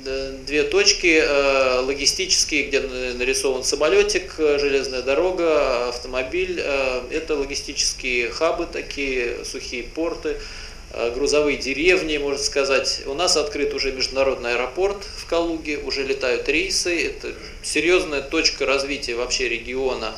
две 0.04 0.64
точки 0.64 1.22
э, 1.22 1.80
логистические, 1.80 2.64
где 2.64 2.80
нарисован 2.80 3.64
самолетик, 3.64 4.34
железная 4.36 5.02
дорога, 5.02 5.88
автомобиль. 5.88 6.60
Э, 6.62 7.02
это 7.10 7.36
логистические 7.36 8.30
хабы 8.30 8.66
такие, 8.66 9.44
сухие 9.44 9.82
порты. 9.82 10.36
Э, 10.92 11.12
грузовые 11.14 11.58
деревни, 11.58 12.18
можно 12.18 12.42
сказать. 12.42 13.02
У 13.06 13.14
нас 13.14 13.36
открыт 13.36 13.74
уже 13.74 13.92
международный 13.92 14.54
аэропорт 14.54 14.98
в 15.16 15.26
Калуге, 15.26 15.78
уже 15.78 16.02
летают 16.04 16.48
рейсы. 16.48 17.06
Это 17.06 17.32
серьезная 17.62 18.22
точка 18.22 18.66
развития 18.66 19.14
вообще 19.14 19.48
региона 19.48 20.14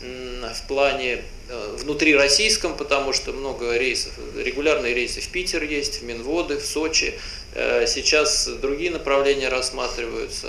в 0.00 0.66
плане 0.66 1.22
э, 1.50 1.76
внутри 1.78 2.14
российском, 2.14 2.76
потому 2.76 3.12
что 3.12 3.32
много 3.32 3.76
рейсов, 3.76 4.12
регулярные 4.36 4.94
рейсы 4.94 5.20
в 5.20 5.28
Питер 5.28 5.62
есть, 5.62 6.00
в 6.00 6.04
Минводы, 6.04 6.56
в 6.58 6.64
Сочи. 6.64 7.14
Э, 7.54 7.86
сейчас 7.86 8.46
другие 8.46 8.90
направления 8.90 9.48
рассматриваются. 9.48 10.48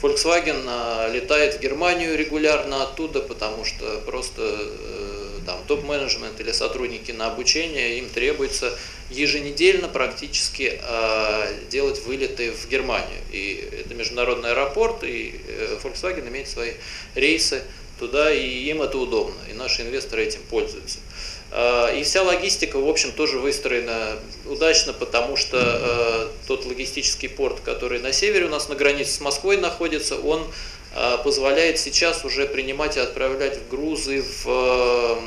Volkswagen 0.00 1.12
летает 1.12 1.54
в 1.54 1.60
Германию 1.60 2.16
регулярно 2.16 2.84
оттуда, 2.84 3.20
потому 3.20 3.64
что 3.64 4.00
просто 4.06 4.42
там 5.48 5.64
топ-менеджмент 5.66 6.38
или 6.40 6.52
сотрудники 6.52 7.10
на 7.10 7.26
обучение, 7.26 7.98
им 7.98 8.10
требуется 8.10 8.78
еженедельно 9.10 9.88
практически 9.88 10.78
э, 10.78 11.54
делать 11.70 12.04
вылеты 12.04 12.52
в 12.52 12.68
Германию. 12.68 13.18
И 13.32 13.66
это 13.80 13.94
международный 13.94 14.50
аэропорт, 14.50 15.04
и 15.04 15.40
э, 15.46 15.78
Volkswagen 15.82 16.28
имеет 16.28 16.48
свои 16.48 16.72
рейсы 17.14 17.62
туда, 17.98 18.32
и 18.32 18.46
им 18.70 18.82
это 18.82 18.98
удобно, 18.98 19.38
и 19.50 19.54
наши 19.54 19.82
инвесторы 19.82 20.24
этим 20.24 20.40
пользуются. 20.50 20.98
Э, 21.50 21.98
и 21.98 22.02
вся 22.02 22.22
логистика, 22.22 22.78
в 22.78 22.88
общем, 22.88 23.12
тоже 23.12 23.38
выстроена 23.38 24.18
удачно, 24.46 24.92
потому 24.92 25.36
что 25.36 25.58
э, 25.60 26.28
тот 26.46 26.64
логистический 26.66 27.28
порт, 27.28 27.60
который 27.64 28.00
на 28.00 28.12
севере 28.12 28.46
у 28.46 28.50
нас 28.50 28.68
на 28.68 28.74
границе 28.74 29.12
с 29.12 29.20
Москвой 29.20 29.56
находится, 29.56 30.16
он 30.16 30.46
а, 30.94 31.18
позволяет 31.18 31.78
сейчас 31.78 32.24
уже 32.24 32.46
принимать 32.46 32.96
и 32.96 33.00
отправлять 33.00 33.58
грузы 33.70 34.24
в 34.42 35.20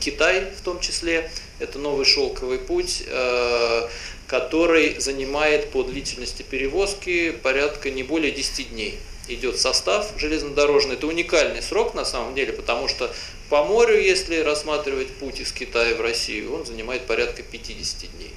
Китай 0.00 0.50
в 0.58 0.60
том 0.62 0.80
числе. 0.80 1.30
Это 1.60 1.78
новый 1.78 2.04
шелковый 2.04 2.58
путь, 2.58 3.04
а, 3.08 3.88
который 4.26 4.98
занимает 5.00 5.70
по 5.70 5.82
длительности 5.82 6.42
перевозки 6.42 7.30
порядка 7.30 7.90
не 7.90 8.02
более 8.02 8.32
10 8.32 8.70
дней. 8.70 8.98
Идет 9.28 9.58
состав 9.58 10.12
железнодорожный. 10.18 10.94
Это 10.94 11.06
уникальный 11.06 11.62
срок 11.62 11.94
на 11.94 12.04
самом 12.04 12.34
деле, 12.34 12.52
потому 12.52 12.88
что 12.88 13.10
по 13.48 13.64
морю, 13.64 14.00
если 14.00 14.40
рассматривать 14.40 15.08
путь 15.14 15.40
из 15.40 15.52
Китая 15.52 15.94
в 15.94 16.00
Россию, 16.00 16.54
он 16.54 16.66
занимает 16.66 17.06
порядка 17.06 17.42
50 17.42 18.10
дней. 18.16 18.30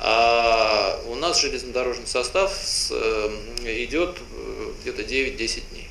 А 0.00 1.00
у 1.06 1.16
нас 1.16 1.40
железнодорожный 1.40 2.06
состав 2.06 2.56
э, 2.90 3.30
идет 3.64 4.16
э, 4.18 4.70
где-то 4.82 5.02
9-10 5.02 5.62
дней. 5.72 5.88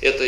Это 0.00 0.24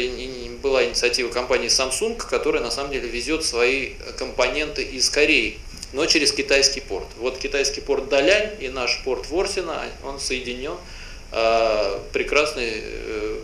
была 0.62 0.84
инициатива 0.84 1.28
компании 1.30 1.68
Samsung, 1.68 2.16
которая 2.16 2.62
на 2.62 2.70
самом 2.70 2.92
деле 2.92 3.08
везет 3.08 3.44
свои 3.44 3.94
компоненты 4.18 4.82
из 4.82 5.10
Кореи, 5.10 5.58
но 5.92 6.06
через 6.06 6.32
китайский 6.32 6.80
порт. 6.80 7.06
Вот 7.18 7.38
китайский 7.38 7.80
порт 7.80 8.08
Далянь 8.08 8.50
и 8.60 8.68
наш 8.68 9.02
порт 9.04 9.28
Ворсина, 9.28 9.84
он 10.04 10.20
соединен. 10.20 10.76
А, 11.30 12.02
прекрасные, 12.12 12.80
э, 12.82 13.40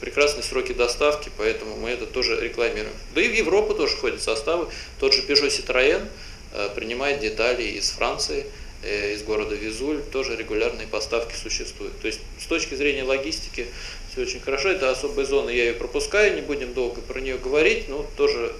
прекрасные 0.00 0.42
сроки 0.42 0.72
доставки, 0.72 1.30
поэтому 1.36 1.76
мы 1.76 1.90
это 1.90 2.04
тоже 2.04 2.40
рекламируем. 2.40 2.92
Да 3.14 3.22
и 3.22 3.28
в 3.28 3.32
Европу 3.32 3.74
тоже 3.74 3.96
ходят 3.96 4.20
составы. 4.20 4.66
Тот 4.98 5.14
же 5.14 5.22
Peugeot 5.22 5.46
Citroën 5.46 6.04
э, 6.52 6.68
принимает 6.74 7.20
детали 7.20 7.62
из 7.62 7.90
Франции, 7.90 8.44
э, 8.82 9.14
из 9.14 9.22
города 9.22 9.54
Визуль, 9.54 10.02
тоже 10.02 10.34
регулярные 10.34 10.88
поставки 10.88 11.36
существуют. 11.36 12.00
То 12.00 12.08
есть 12.08 12.20
с 12.40 12.46
точки 12.46 12.74
зрения 12.74 13.04
логистики 13.04 13.66
все 14.10 14.22
очень 14.22 14.40
хорошо. 14.40 14.70
Это 14.70 14.90
особая 14.90 15.24
зона, 15.24 15.50
я 15.50 15.66
ее 15.66 15.74
пропускаю, 15.74 16.34
не 16.34 16.42
будем 16.42 16.74
долго 16.74 17.00
про 17.02 17.20
нее 17.20 17.38
говорить, 17.38 17.88
но 17.88 18.04
тоже 18.16 18.52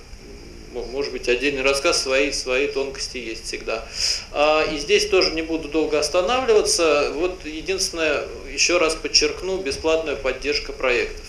может 0.73 1.13
быть, 1.13 1.29
отдельный 1.29 1.63
рассказ, 1.63 2.03
свои, 2.03 2.33
свои 2.33 2.69
тонкости 2.69 3.19
есть 3.19 3.47
всегда. 3.47 3.87
А, 4.33 4.63
и 4.65 4.79
здесь 4.79 5.09
тоже 5.09 5.33
не 5.33 5.43
буду 5.43 5.69
долго 5.69 5.99
останавливаться. 5.99 7.13
Вот 7.15 7.45
единственное, 7.45 8.25
еще 8.53 8.79
раз 8.79 8.95
подчеркну, 8.95 9.59
бесплатная 9.59 10.17
поддержка 10.17 10.73
проектов. 10.73 11.25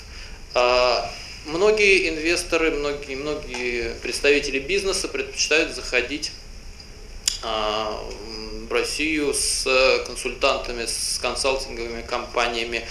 А, 0.54 1.10
многие 1.46 2.10
инвесторы, 2.10 2.72
многие, 2.72 3.16
многие 3.16 3.96
представители 4.02 4.60
бизнеса 4.60 5.08
предпочитают 5.08 5.74
заходить 5.74 6.32
а, 7.44 8.04
в 8.70 8.74
Россию 8.74 9.34
с 9.34 9.68
консультантами, 10.06 10.86
с 10.86 11.20
консалтинговыми 11.22 12.04
компаниями. 12.04 12.86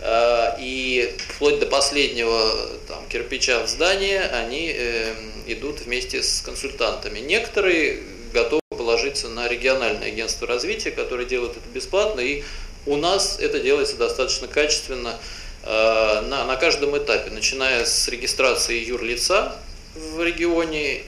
Э, 0.00 0.56
и 0.60 1.14
вплоть 1.28 1.58
до 1.58 1.66
последнего 1.66 2.70
там, 2.86 3.06
кирпича 3.08 3.64
в 3.64 3.68
здании 3.68 4.16
они 4.16 4.72
э, 4.76 5.14
идут 5.46 5.80
вместе 5.80 6.22
с 6.22 6.42
консультантами. 6.42 7.18
Некоторые 7.18 8.02
готовы 8.32 8.60
положиться 8.68 9.28
на 9.28 9.48
региональное 9.48 10.08
агентство 10.08 10.46
развития, 10.46 10.90
которое 10.90 11.24
делает 11.24 11.52
это 11.52 11.68
бесплатно, 11.72 12.20
и 12.20 12.42
у 12.86 12.96
нас 12.96 13.38
это 13.40 13.60
делается 13.60 13.96
достаточно 13.96 14.48
качественно 14.48 15.18
э, 15.64 16.20
на, 16.28 16.44
на 16.44 16.56
каждом 16.56 16.96
этапе, 16.96 17.30
начиная 17.30 17.84
с 17.84 18.08
регистрации 18.08 18.84
юрлица 18.84 19.56
в 19.94 20.22
регионе 20.22 21.02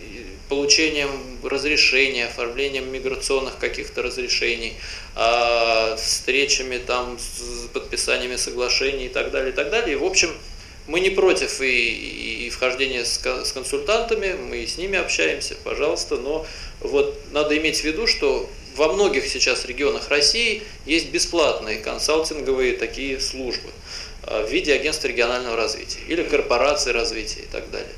получением 0.48 1.38
разрешения, 1.42 2.26
оформлением 2.26 2.92
миграционных 2.92 3.58
каких-то 3.58 4.02
разрешений, 4.02 4.74
а, 5.14 5.96
встречами 5.96 6.78
там, 6.78 7.18
с 7.18 7.68
подписаниями 7.72 8.36
соглашений 8.36 9.06
и 9.06 9.08
так 9.08 9.30
далее, 9.30 9.52
и 9.52 9.54
так 9.54 9.70
далее. 9.70 9.94
И, 9.94 9.96
в 9.96 10.04
общем, 10.04 10.30
мы 10.86 11.00
не 11.00 11.10
против 11.10 11.60
и, 11.60 12.46
и 12.46 12.50
вхождения 12.50 13.04
с, 13.04 13.24
с 13.24 13.52
консультантами, 13.52 14.34
мы 14.34 14.66
с 14.66 14.76
ними 14.76 14.98
общаемся, 14.98 15.56
пожалуйста, 15.64 16.16
но 16.16 16.46
вот 16.80 17.18
надо 17.32 17.56
иметь 17.56 17.80
в 17.80 17.84
виду, 17.84 18.06
что 18.06 18.48
во 18.76 18.92
многих 18.92 19.26
сейчас 19.26 19.64
регионах 19.64 20.08
России 20.08 20.62
есть 20.84 21.10
бесплатные 21.10 21.78
консалтинговые 21.78 22.76
такие 22.76 23.20
службы 23.20 23.70
а, 24.24 24.44
в 24.44 24.50
виде 24.50 24.74
агентства 24.74 25.08
регионального 25.08 25.56
развития 25.56 26.00
или 26.08 26.22
корпорации 26.22 26.90
развития 26.90 27.40
и 27.40 27.46
так 27.46 27.70
далее. 27.70 27.92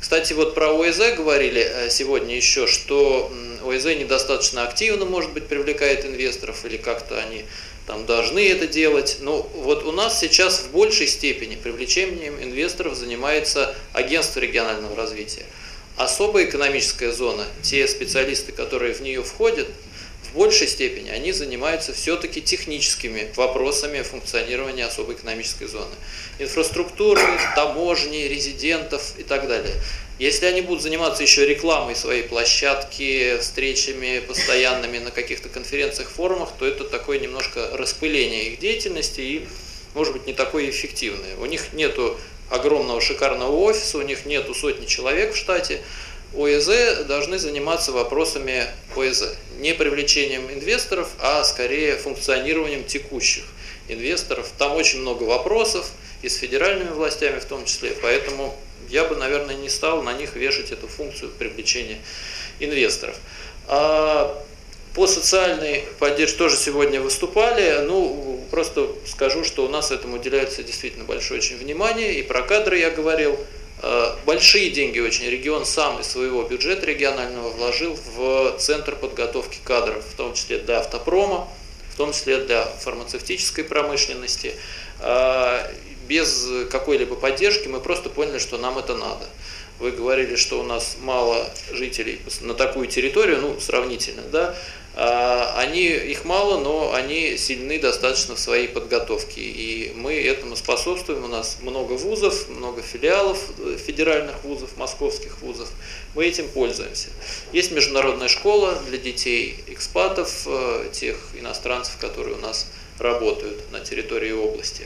Кстати, 0.00 0.32
вот 0.32 0.54
про 0.54 0.70
ОЭЗ 0.70 1.14
говорили 1.16 1.60
э, 1.60 1.90
сегодня 1.90 2.34
еще, 2.34 2.66
что 2.66 3.30
ОЭЗ 3.62 3.84
недостаточно 3.98 4.64
активно, 4.64 5.04
может 5.04 5.32
быть, 5.32 5.46
привлекает 5.46 6.06
инвесторов, 6.06 6.64
или 6.64 6.78
как-то 6.78 7.18
они 7.18 7.44
там 7.86 8.06
должны 8.06 8.48
это 8.48 8.66
делать. 8.66 9.18
Но 9.20 9.42
вот 9.54 9.84
у 9.84 9.92
нас 9.92 10.18
сейчас 10.18 10.60
в 10.60 10.70
большей 10.70 11.06
степени 11.06 11.56
привлечением 11.56 12.42
инвесторов 12.42 12.94
занимается 12.96 13.74
агентство 13.92 14.40
регионального 14.40 14.96
развития. 14.96 15.44
Особая 15.96 16.46
экономическая 16.46 17.12
зона, 17.12 17.44
те 17.62 17.86
специалисты, 17.86 18.52
которые 18.52 18.94
в 18.94 19.02
нее 19.02 19.22
входят, 19.22 19.68
в 20.30 20.36
большей 20.36 20.68
степени 20.68 21.10
они 21.10 21.32
занимаются 21.32 21.92
все-таки 21.92 22.40
техническими 22.40 23.32
вопросами 23.34 24.02
функционирования 24.02 24.84
особой 24.84 25.16
экономической 25.16 25.66
зоны. 25.66 25.94
Инфраструктуры, 26.38 27.22
таможни, 27.56 28.28
резидентов 28.28 29.14
и 29.18 29.24
так 29.24 29.48
далее. 29.48 29.74
Если 30.20 30.46
они 30.46 30.60
будут 30.60 30.82
заниматься 30.82 31.22
еще 31.22 31.46
рекламой 31.46 31.96
своей 31.96 32.22
площадки, 32.22 33.38
встречами 33.40 34.20
постоянными 34.20 34.98
на 34.98 35.10
каких-то 35.10 35.48
конференциях, 35.48 36.10
форумах, 36.10 36.50
то 36.58 36.66
это 36.66 36.84
такое 36.84 37.18
немножко 37.18 37.70
распыление 37.72 38.50
их 38.50 38.60
деятельности 38.60 39.20
и, 39.20 39.48
может 39.94 40.12
быть, 40.12 40.26
не 40.26 40.34
такое 40.34 40.70
эффективное. 40.70 41.36
У 41.38 41.46
них 41.46 41.72
нету 41.72 42.20
огромного 42.50 43.00
шикарного 43.00 43.56
офиса, 43.56 43.98
у 43.98 44.02
них 44.02 44.26
нету 44.26 44.54
сотни 44.54 44.86
человек 44.86 45.34
в 45.34 45.36
штате, 45.36 45.80
ОЭЗ 46.36 47.04
должны 47.06 47.38
заниматься 47.38 47.92
вопросами 47.92 48.66
ОЭЗ. 48.96 49.34
Не 49.58 49.74
привлечением 49.74 50.50
инвесторов, 50.50 51.10
а 51.18 51.44
скорее 51.44 51.96
функционированием 51.96 52.84
текущих 52.84 53.44
инвесторов. 53.88 54.50
Там 54.58 54.76
очень 54.76 55.00
много 55.00 55.24
вопросов, 55.24 55.90
и 56.22 56.28
с 56.28 56.36
федеральными 56.36 56.90
властями 56.90 57.38
в 57.38 57.44
том 57.44 57.64
числе, 57.64 57.92
поэтому 58.02 58.54
я 58.88 59.04
бы, 59.04 59.16
наверное, 59.16 59.54
не 59.54 59.68
стал 59.68 60.02
на 60.02 60.12
них 60.12 60.34
вешать 60.34 60.72
эту 60.72 60.88
функцию 60.88 61.30
привлечения 61.30 61.98
инвесторов. 62.58 63.16
А 63.68 64.42
по 64.94 65.06
социальной 65.06 65.84
поддержке 65.98 66.38
тоже 66.38 66.56
сегодня 66.56 67.00
выступали. 67.00 67.84
Ну, 67.86 68.44
просто 68.50 68.88
скажу, 69.06 69.44
что 69.44 69.64
у 69.64 69.68
нас 69.68 69.92
этому 69.92 70.16
уделяется 70.16 70.64
действительно 70.64 71.04
большое 71.04 71.38
очень 71.38 71.56
внимание. 71.56 72.14
И 72.14 72.22
про 72.22 72.42
кадры 72.42 72.78
я 72.78 72.90
говорил. 72.90 73.38
Э, 73.82 74.14
большие 74.26 74.70
деньги 74.70 74.98
очень 74.98 75.26
регион 75.26 75.64
сам 75.64 76.00
из 76.00 76.06
своего 76.06 76.42
бюджета 76.42 76.86
регионального 76.86 77.48
вложил 77.48 77.96
в 78.14 78.56
центр 78.58 78.94
подготовки 78.94 79.58
кадров, 79.64 80.04
в 80.04 80.14
том 80.14 80.34
числе 80.34 80.58
для 80.58 80.80
автопрома, 80.80 81.48
в 81.92 81.96
том 81.96 82.12
числе 82.12 82.38
для 82.38 82.64
фармацевтической 82.64 83.64
промышленности. 83.64 84.54
Э, 85.00 85.72
без 86.06 86.46
какой-либо 86.70 87.14
поддержки 87.14 87.68
мы 87.68 87.80
просто 87.80 88.10
поняли, 88.10 88.38
что 88.38 88.58
нам 88.58 88.78
это 88.78 88.94
надо. 88.94 89.24
Вы 89.78 89.92
говорили, 89.92 90.36
что 90.36 90.60
у 90.60 90.62
нас 90.62 90.96
мало 91.00 91.48
жителей 91.72 92.20
на 92.42 92.52
такую 92.52 92.86
территорию, 92.86 93.40
ну, 93.40 93.58
сравнительно, 93.60 94.22
да, 94.22 94.54
они, 94.96 95.86
их 95.86 96.24
мало, 96.24 96.58
но 96.58 96.92
они 96.92 97.36
сильны 97.36 97.78
достаточно 97.78 98.34
в 98.34 98.40
своей 98.40 98.68
подготовке. 98.68 99.40
И 99.40 99.92
мы 99.94 100.14
этому 100.14 100.56
способствуем. 100.56 101.24
У 101.24 101.28
нас 101.28 101.58
много 101.62 101.92
вузов, 101.92 102.48
много 102.48 102.82
филиалов 102.82 103.38
э, 103.58 103.76
федеральных 103.76 104.42
вузов, 104.42 104.76
московских 104.76 105.40
вузов. 105.42 105.70
Мы 106.14 106.26
этим 106.26 106.48
пользуемся. 106.48 107.08
Есть 107.52 107.70
международная 107.70 108.28
школа 108.28 108.80
для 108.88 108.98
детей 108.98 109.62
экспатов, 109.68 110.46
э, 110.46 110.88
тех 110.92 111.16
иностранцев, 111.34 111.96
которые 111.98 112.36
у 112.36 112.40
нас 112.40 112.66
работают 112.98 113.70
на 113.70 113.80
территории 113.80 114.32
области. 114.32 114.84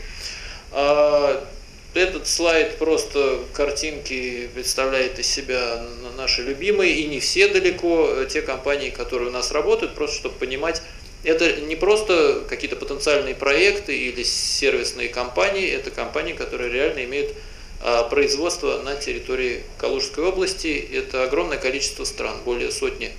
Этот 1.94 2.26
слайд 2.26 2.76
просто 2.78 3.38
картинки 3.52 4.50
представляет 4.52 5.20
из 5.20 5.28
себя 5.28 5.80
наши 6.16 6.42
любимые, 6.42 6.96
и 6.96 7.06
не 7.06 7.20
все 7.20 7.46
далеко 7.46 8.08
э, 8.08 8.26
те 8.28 8.42
компании, 8.42 8.90
которые 8.90 9.28
у 9.28 9.32
нас 9.32 9.52
работают, 9.52 9.94
просто 9.94 10.16
чтобы 10.16 10.34
понимать, 10.34 10.82
это 11.22 11.60
не 11.60 11.76
просто 11.76 12.44
какие-то 12.48 12.74
потенциальные 12.74 13.36
проекты 13.36 13.96
или 13.96 14.24
сервисные 14.24 15.08
компании, 15.08 15.68
это 15.68 15.92
компании, 15.92 16.32
которые 16.32 16.70
реально 16.70 17.04
имеют 17.04 17.32
а, 17.80 18.02
производство 18.04 18.82
на 18.82 18.96
территории 18.96 19.62
Калужской 19.78 20.24
области. 20.24 20.86
Это 20.92 21.22
огромное 21.22 21.58
количество 21.58 22.04
стран, 22.04 22.36
более 22.44 22.70
сотни 22.70 23.10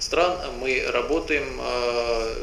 стран. 0.00 0.38
Мы 0.60 0.84
работаем 0.88 1.60
а, 1.60 2.34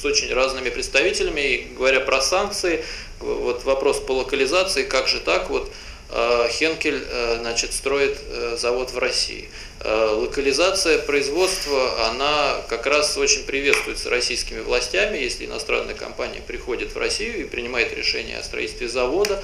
с 0.00 0.04
очень 0.04 0.32
разными 0.32 0.70
представителями, 0.70 1.40
и 1.40 1.74
говоря 1.74 2.00
про 2.00 2.20
санкции, 2.20 2.84
вот 3.20 3.64
вопрос 3.64 4.00
по 4.00 4.12
локализации, 4.12 4.84
как 4.84 5.08
же 5.08 5.20
так, 5.20 5.50
вот 5.50 5.72
Хенкель 6.10 7.04
э, 7.06 7.36
значит, 7.40 7.72
строит 7.72 8.18
э, 8.28 8.56
завод 8.58 8.90
в 8.92 8.98
России. 8.98 9.48
Локализация 9.84 10.98
производства, 10.98 12.08
она 12.08 12.62
как 12.68 12.86
раз 12.86 13.16
очень 13.16 13.44
приветствуется 13.44 14.10
российскими 14.10 14.58
властями, 14.58 15.18
если 15.18 15.46
иностранная 15.46 15.94
компания 15.94 16.42
приходит 16.44 16.96
в 16.96 16.98
Россию 16.98 17.42
и 17.42 17.44
принимает 17.44 17.96
решение 17.96 18.38
о 18.38 18.42
строительстве 18.42 18.88
завода. 18.88 19.40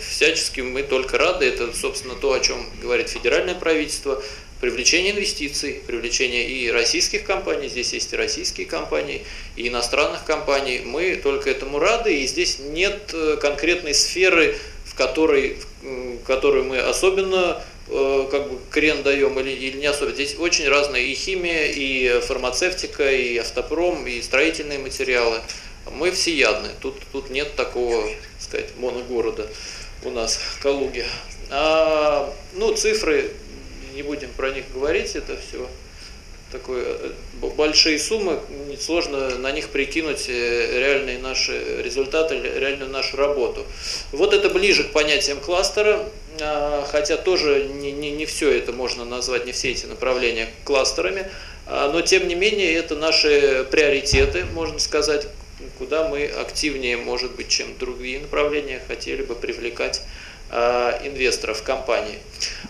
Всячески 0.00 0.62
мы 0.62 0.82
только 0.82 1.18
рады, 1.18 1.44
это, 1.44 1.74
собственно, 1.74 2.14
то, 2.14 2.32
о 2.32 2.40
чем 2.40 2.66
говорит 2.80 3.10
федеральное 3.10 3.54
правительство, 3.54 4.22
привлечение 4.60 5.12
инвестиций, 5.12 5.82
привлечение 5.86 6.48
и 6.48 6.70
российских 6.70 7.24
компаний, 7.24 7.68
здесь 7.68 7.92
есть 7.92 8.12
и 8.12 8.16
российские 8.16 8.66
компании, 8.66 9.24
и 9.56 9.68
иностранных 9.68 10.24
компаний. 10.24 10.80
Мы 10.84 11.16
только 11.16 11.50
этому 11.50 11.78
рады, 11.78 12.16
и 12.16 12.26
здесь 12.26 12.58
нет 12.58 13.10
э, 13.12 13.36
конкретной 13.40 13.92
сферы, 13.92 14.56
которой, 14.96 15.58
которую 16.26 16.64
мы 16.64 16.78
особенно 16.78 17.62
э, 17.88 18.28
как 18.30 18.50
бы 18.50 18.58
крен 18.70 19.02
даем 19.02 19.38
или, 19.38 19.50
или 19.50 19.78
не 19.78 19.86
особо. 19.86 20.12
Здесь 20.12 20.36
очень 20.38 20.68
разные 20.68 21.06
и 21.06 21.14
химия, 21.14 21.66
и 21.66 22.20
фармацевтика, 22.20 23.10
и 23.10 23.36
автопром, 23.36 24.06
и 24.06 24.20
строительные 24.22 24.78
материалы. 24.78 25.40
Мы 25.92 26.10
всеядны. 26.10 26.70
Тут, 26.80 26.96
тут 27.12 27.30
нет 27.30 27.54
такого, 27.54 28.02
так 28.02 28.40
сказать, 28.40 28.70
моногорода 28.78 29.48
у 30.02 30.10
нас 30.10 30.36
в 30.36 30.62
Калуге. 30.62 31.06
А, 31.50 32.32
ну, 32.54 32.74
цифры 32.74 33.30
не 33.94 34.02
будем 34.02 34.30
про 34.30 34.50
них 34.50 34.64
говорить, 34.74 35.14
это 35.14 35.36
все 35.36 35.66
такое 36.56 36.84
э, 36.84 37.10
большие 37.56 37.98
суммы, 37.98 38.40
сложно 38.80 39.30
на 39.38 39.52
них 39.52 39.68
прикинуть 39.68 40.26
э, 40.28 40.78
реальные 40.78 41.18
наши 41.18 41.82
результаты, 41.82 42.40
реальную 42.40 42.90
нашу 42.90 43.16
работу. 43.16 43.64
Вот 44.12 44.32
это 44.32 44.48
ближе 44.48 44.84
к 44.84 44.92
понятиям 44.92 45.40
кластера, 45.40 46.08
а, 46.40 46.86
хотя 46.90 47.16
тоже 47.16 47.64
не, 47.64 47.92
не, 47.92 48.10
не 48.10 48.26
все 48.26 48.50
это 48.50 48.72
можно 48.72 49.04
назвать, 49.04 49.46
не 49.46 49.52
все 49.52 49.70
эти 49.70 49.86
направления 49.86 50.48
кластерами, 50.64 51.30
а, 51.66 51.90
но 51.92 52.00
тем 52.00 52.26
не 52.28 52.34
менее 52.34 52.74
это 52.74 52.96
наши 52.96 53.66
приоритеты, 53.70 54.44
можно 54.54 54.78
сказать, 54.78 55.28
куда 55.78 56.08
мы 56.08 56.26
активнее, 56.26 56.96
может 56.96 57.32
быть, 57.36 57.48
чем 57.48 57.66
другие 57.78 58.20
направления 58.20 58.80
хотели 58.88 59.22
бы 59.22 59.34
привлекать 59.34 60.02
инвесторов 60.50 61.62
компании. 61.62 62.18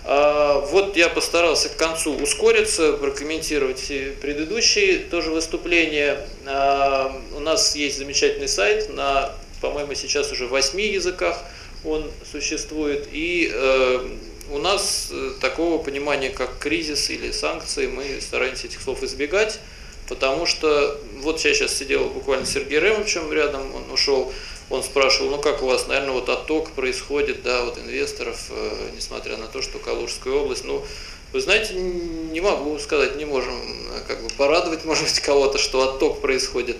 А, 0.04 0.60
вот 0.60 0.96
я 0.96 1.08
постарался 1.08 1.68
к 1.68 1.76
концу 1.76 2.14
ускориться, 2.16 2.92
прокомментировать 2.94 3.92
предыдущие 4.20 4.98
тоже 4.98 5.30
выступления. 5.30 6.18
А, 6.46 7.14
у 7.34 7.40
нас 7.40 7.76
есть 7.76 7.98
замечательный 7.98 8.48
сайт 8.48 8.94
на, 8.94 9.32
по-моему, 9.60 9.94
сейчас 9.94 10.32
уже 10.32 10.46
восьми 10.46 10.86
языках 10.86 11.38
он 11.84 12.10
существует. 12.30 13.08
И 13.12 13.50
э, 13.52 14.08
у 14.50 14.58
нас 14.58 15.08
э, 15.10 15.32
такого 15.40 15.82
понимания, 15.82 16.30
как 16.30 16.58
кризис 16.58 17.10
или 17.10 17.30
санкции, 17.30 17.86
мы 17.86 18.20
стараемся 18.20 18.66
этих 18.66 18.80
слов 18.80 19.02
избегать, 19.02 19.60
потому 20.08 20.46
что 20.46 21.00
вот 21.18 21.40
я 21.40 21.54
сейчас 21.54 21.74
сидел 21.74 22.08
буквально 22.08 22.46
с 22.46 22.50
Сергеем 22.50 22.84
Ремовичем 22.84 23.32
рядом, 23.32 23.74
он 23.74 23.90
ушел, 23.90 24.32
он 24.68 24.82
спрашивал, 24.82 25.30
ну 25.30 25.38
как 25.38 25.62
у 25.62 25.66
вас, 25.66 25.86
наверное, 25.86 26.12
вот 26.12 26.28
отток 26.28 26.70
происходит, 26.72 27.42
да, 27.42 27.64
вот 27.64 27.78
инвесторов, 27.78 28.50
э, 28.50 28.90
несмотря 28.94 29.36
на 29.36 29.46
то, 29.46 29.62
что 29.62 29.78
Калужская 29.78 30.34
область, 30.34 30.64
ну, 30.64 30.84
вы 31.32 31.40
знаете, 31.40 31.74
не 31.74 32.40
могу 32.40 32.78
сказать, 32.78 33.16
не 33.16 33.24
можем 33.24 33.54
э, 33.54 34.00
как 34.08 34.22
бы 34.22 34.28
порадовать, 34.36 34.84
может 34.84 35.04
быть, 35.04 35.20
кого-то, 35.20 35.58
что 35.58 35.82
отток 35.82 36.20
происходит. 36.20 36.76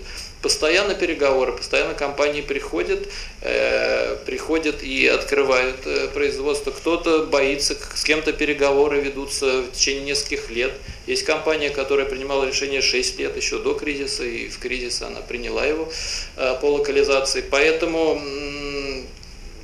Постоянно 0.47 0.95
переговоры, 0.95 1.51
постоянно 1.51 1.93
компании 1.93 2.39
приходят, 2.39 3.09
э, 3.41 4.15
приходят 4.25 4.81
и 4.81 5.05
открывают 5.05 5.85
э, 5.85 6.07
производство. 6.07 6.71
Кто-то 6.71 7.23
боится, 7.25 7.75
с 7.93 8.03
кем-то 8.05 8.31
переговоры 8.31 9.01
ведутся 9.01 9.63
в 9.63 9.73
течение 9.73 10.05
нескольких 10.05 10.49
лет. 10.49 10.71
Есть 11.05 11.25
компания, 11.25 11.69
которая 11.69 12.05
принимала 12.05 12.45
решение 12.45 12.81
6 12.81 13.19
лет 13.19 13.35
еще 13.35 13.59
до 13.59 13.73
кризиса, 13.73 14.23
и 14.23 14.47
в 14.47 14.57
кризис 14.59 15.01
она 15.01 15.19
приняла 15.19 15.65
его 15.65 15.91
э, 16.37 16.55
по 16.61 16.67
локализации. 16.67 17.41
Поэтому 17.41 18.17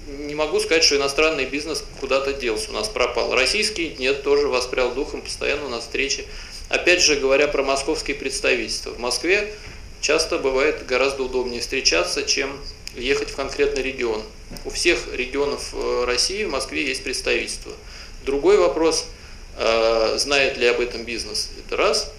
не 0.08 0.36
могу 0.36 0.60
сказать, 0.60 0.84
что 0.84 0.98
иностранный 0.98 1.46
бизнес 1.46 1.82
куда-то 2.02 2.34
делся, 2.34 2.72
у 2.72 2.74
нас 2.74 2.90
пропал. 2.90 3.34
Российский 3.34 3.96
нет, 4.00 4.22
тоже 4.24 4.50
воспрял 4.50 4.92
духом, 4.92 5.22
постоянно 5.22 5.68
у 5.68 5.70
нас 5.70 5.84
встречи. 5.84 6.26
Опять 6.68 7.02
же, 7.02 7.16
говоря 7.16 7.48
про 7.48 7.64
московские 7.64 8.18
представительства. 8.18 8.92
В 8.92 9.00
Москве 9.00 9.54
часто 10.04 10.38
бывает 10.38 10.86
гораздо 10.86 11.24
удобнее 11.24 11.62
встречаться, 11.62 12.24
чем 12.24 12.60
ехать 12.96 13.32
в 13.32 13.36
конкретный 13.36 13.82
регион. 13.82 14.22
у 14.66 14.70
всех 14.70 15.00
регионов 15.14 15.74
России 16.06 16.44
в 16.44 16.52
Москве 16.52 16.86
есть 16.86 17.04
представительство. 17.04 17.72
Другой 18.24 18.58
вопрос, 18.58 19.08
знает 20.16 20.58
ли 20.58 20.68
об 20.68 20.80
этом 20.80 21.04
бизнес, 21.04 21.50
это 21.66 21.78
раз. 21.78 22.12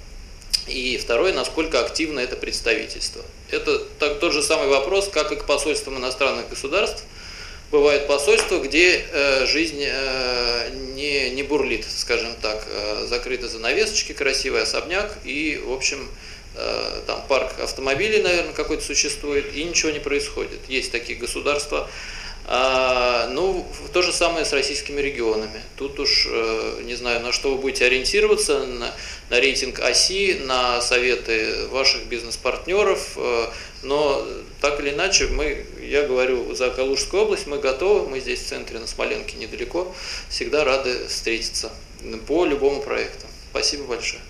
И 0.66 0.96
второе, 0.96 1.32
насколько 1.34 1.80
активно 1.80 2.20
это 2.20 2.36
представительство. 2.36 3.22
Это 3.50 3.78
так, 3.78 4.18
тот 4.18 4.32
же 4.32 4.42
самый 4.42 4.68
вопрос, 4.68 5.08
как 5.08 5.30
и 5.30 5.36
к 5.36 5.44
посольствам 5.44 5.98
иностранных 5.98 6.48
государств. 6.48 7.04
Бывают 7.70 8.06
посольства, 8.06 8.58
где 8.58 9.04
э, 9.12 9.46
жизнь 9.46 9.82
э, 9.82 10.70
не, 10.94 11.30
не 11.30 11.42
бурлит, 11.42 11.84
скажем 11.84 12.34
так, 12.40 12.66
э, 12.68 13.06
закрыты 13.08 13.48
занавесочки, 13.48 14.12
красивый 14.12 14.62
особняк 14.62 15.18
и, 15.24 15.60
в 15.62 15.72
общем, 15.72 16.08
э, 16.08 16.34
там 17.06 17.24
парк 17.28 17.58
автомобилей, 17.60 18.22
наверное, 18.22 18.52
какой-то 18.52 18.84
существует, 18.84 19.54
и 19.54 19.64
ничего 19.64 19.90
не 19.90 19.98
происходит. 19.98 20.60
Есть 20.68 20.92
такие 20.92 21.18
государства, 21.18 21.88
а, 22.46 23.28
ну, 23.28 23.66
то 23.92 24.02
же 24.02 24.12
самое 24.12 24.44
с 24.44 24.52
российскими 24.52 25.00
регионами. 25.00 25.62
Тут 25.76 25.98
уж 25.98 26.28
э, 26.30 26.82
не 26.84 26.94
знаю, 26.94 27.20
на 27.22 27.32
что 27.32 27.54
вы 27.54 27.56
будете 27.56 27.86
ориентироваться, 27.86 28.66
на, 28.66 28.92
на 29.30 29.40
рейтинг 29.40 29.80
оси, 29.80 30.40
на 30.44 30.82
советы 30.82 31.66
ваших 31.70 32.04
бизнес-партнеров, 32.04 33.16
э, 33.16 33.46
но 33.82 34.26
так 34.60 34.78
или 34.80 34.90
иначе, 34.90 35.26
мы, 35.28 35.64
я 35.80 36.02
говорю 36.02 36.54
за 36.54 36.68
Калужскую 36.68 37.22
область, 37.22 37.46
мы 37.46 37.58
готовы, 37.58 38.10
мы 38.10 38.20
здесь 38.20 38.40
в 38.40 38.46
центре 38.46 38.78
на 38.78 38.86
Смоленке 38.86 39.38
недалеко, 39.38 39.94
всегда 40.28 40.64
рады 40.64 41.08
встретиться 41.08 41.72
по 42.26 42.44
любому 42.44 42.82
проекту. 42.82 43.26
Спасибо 43.52 43.84
большое. 43.84 44.20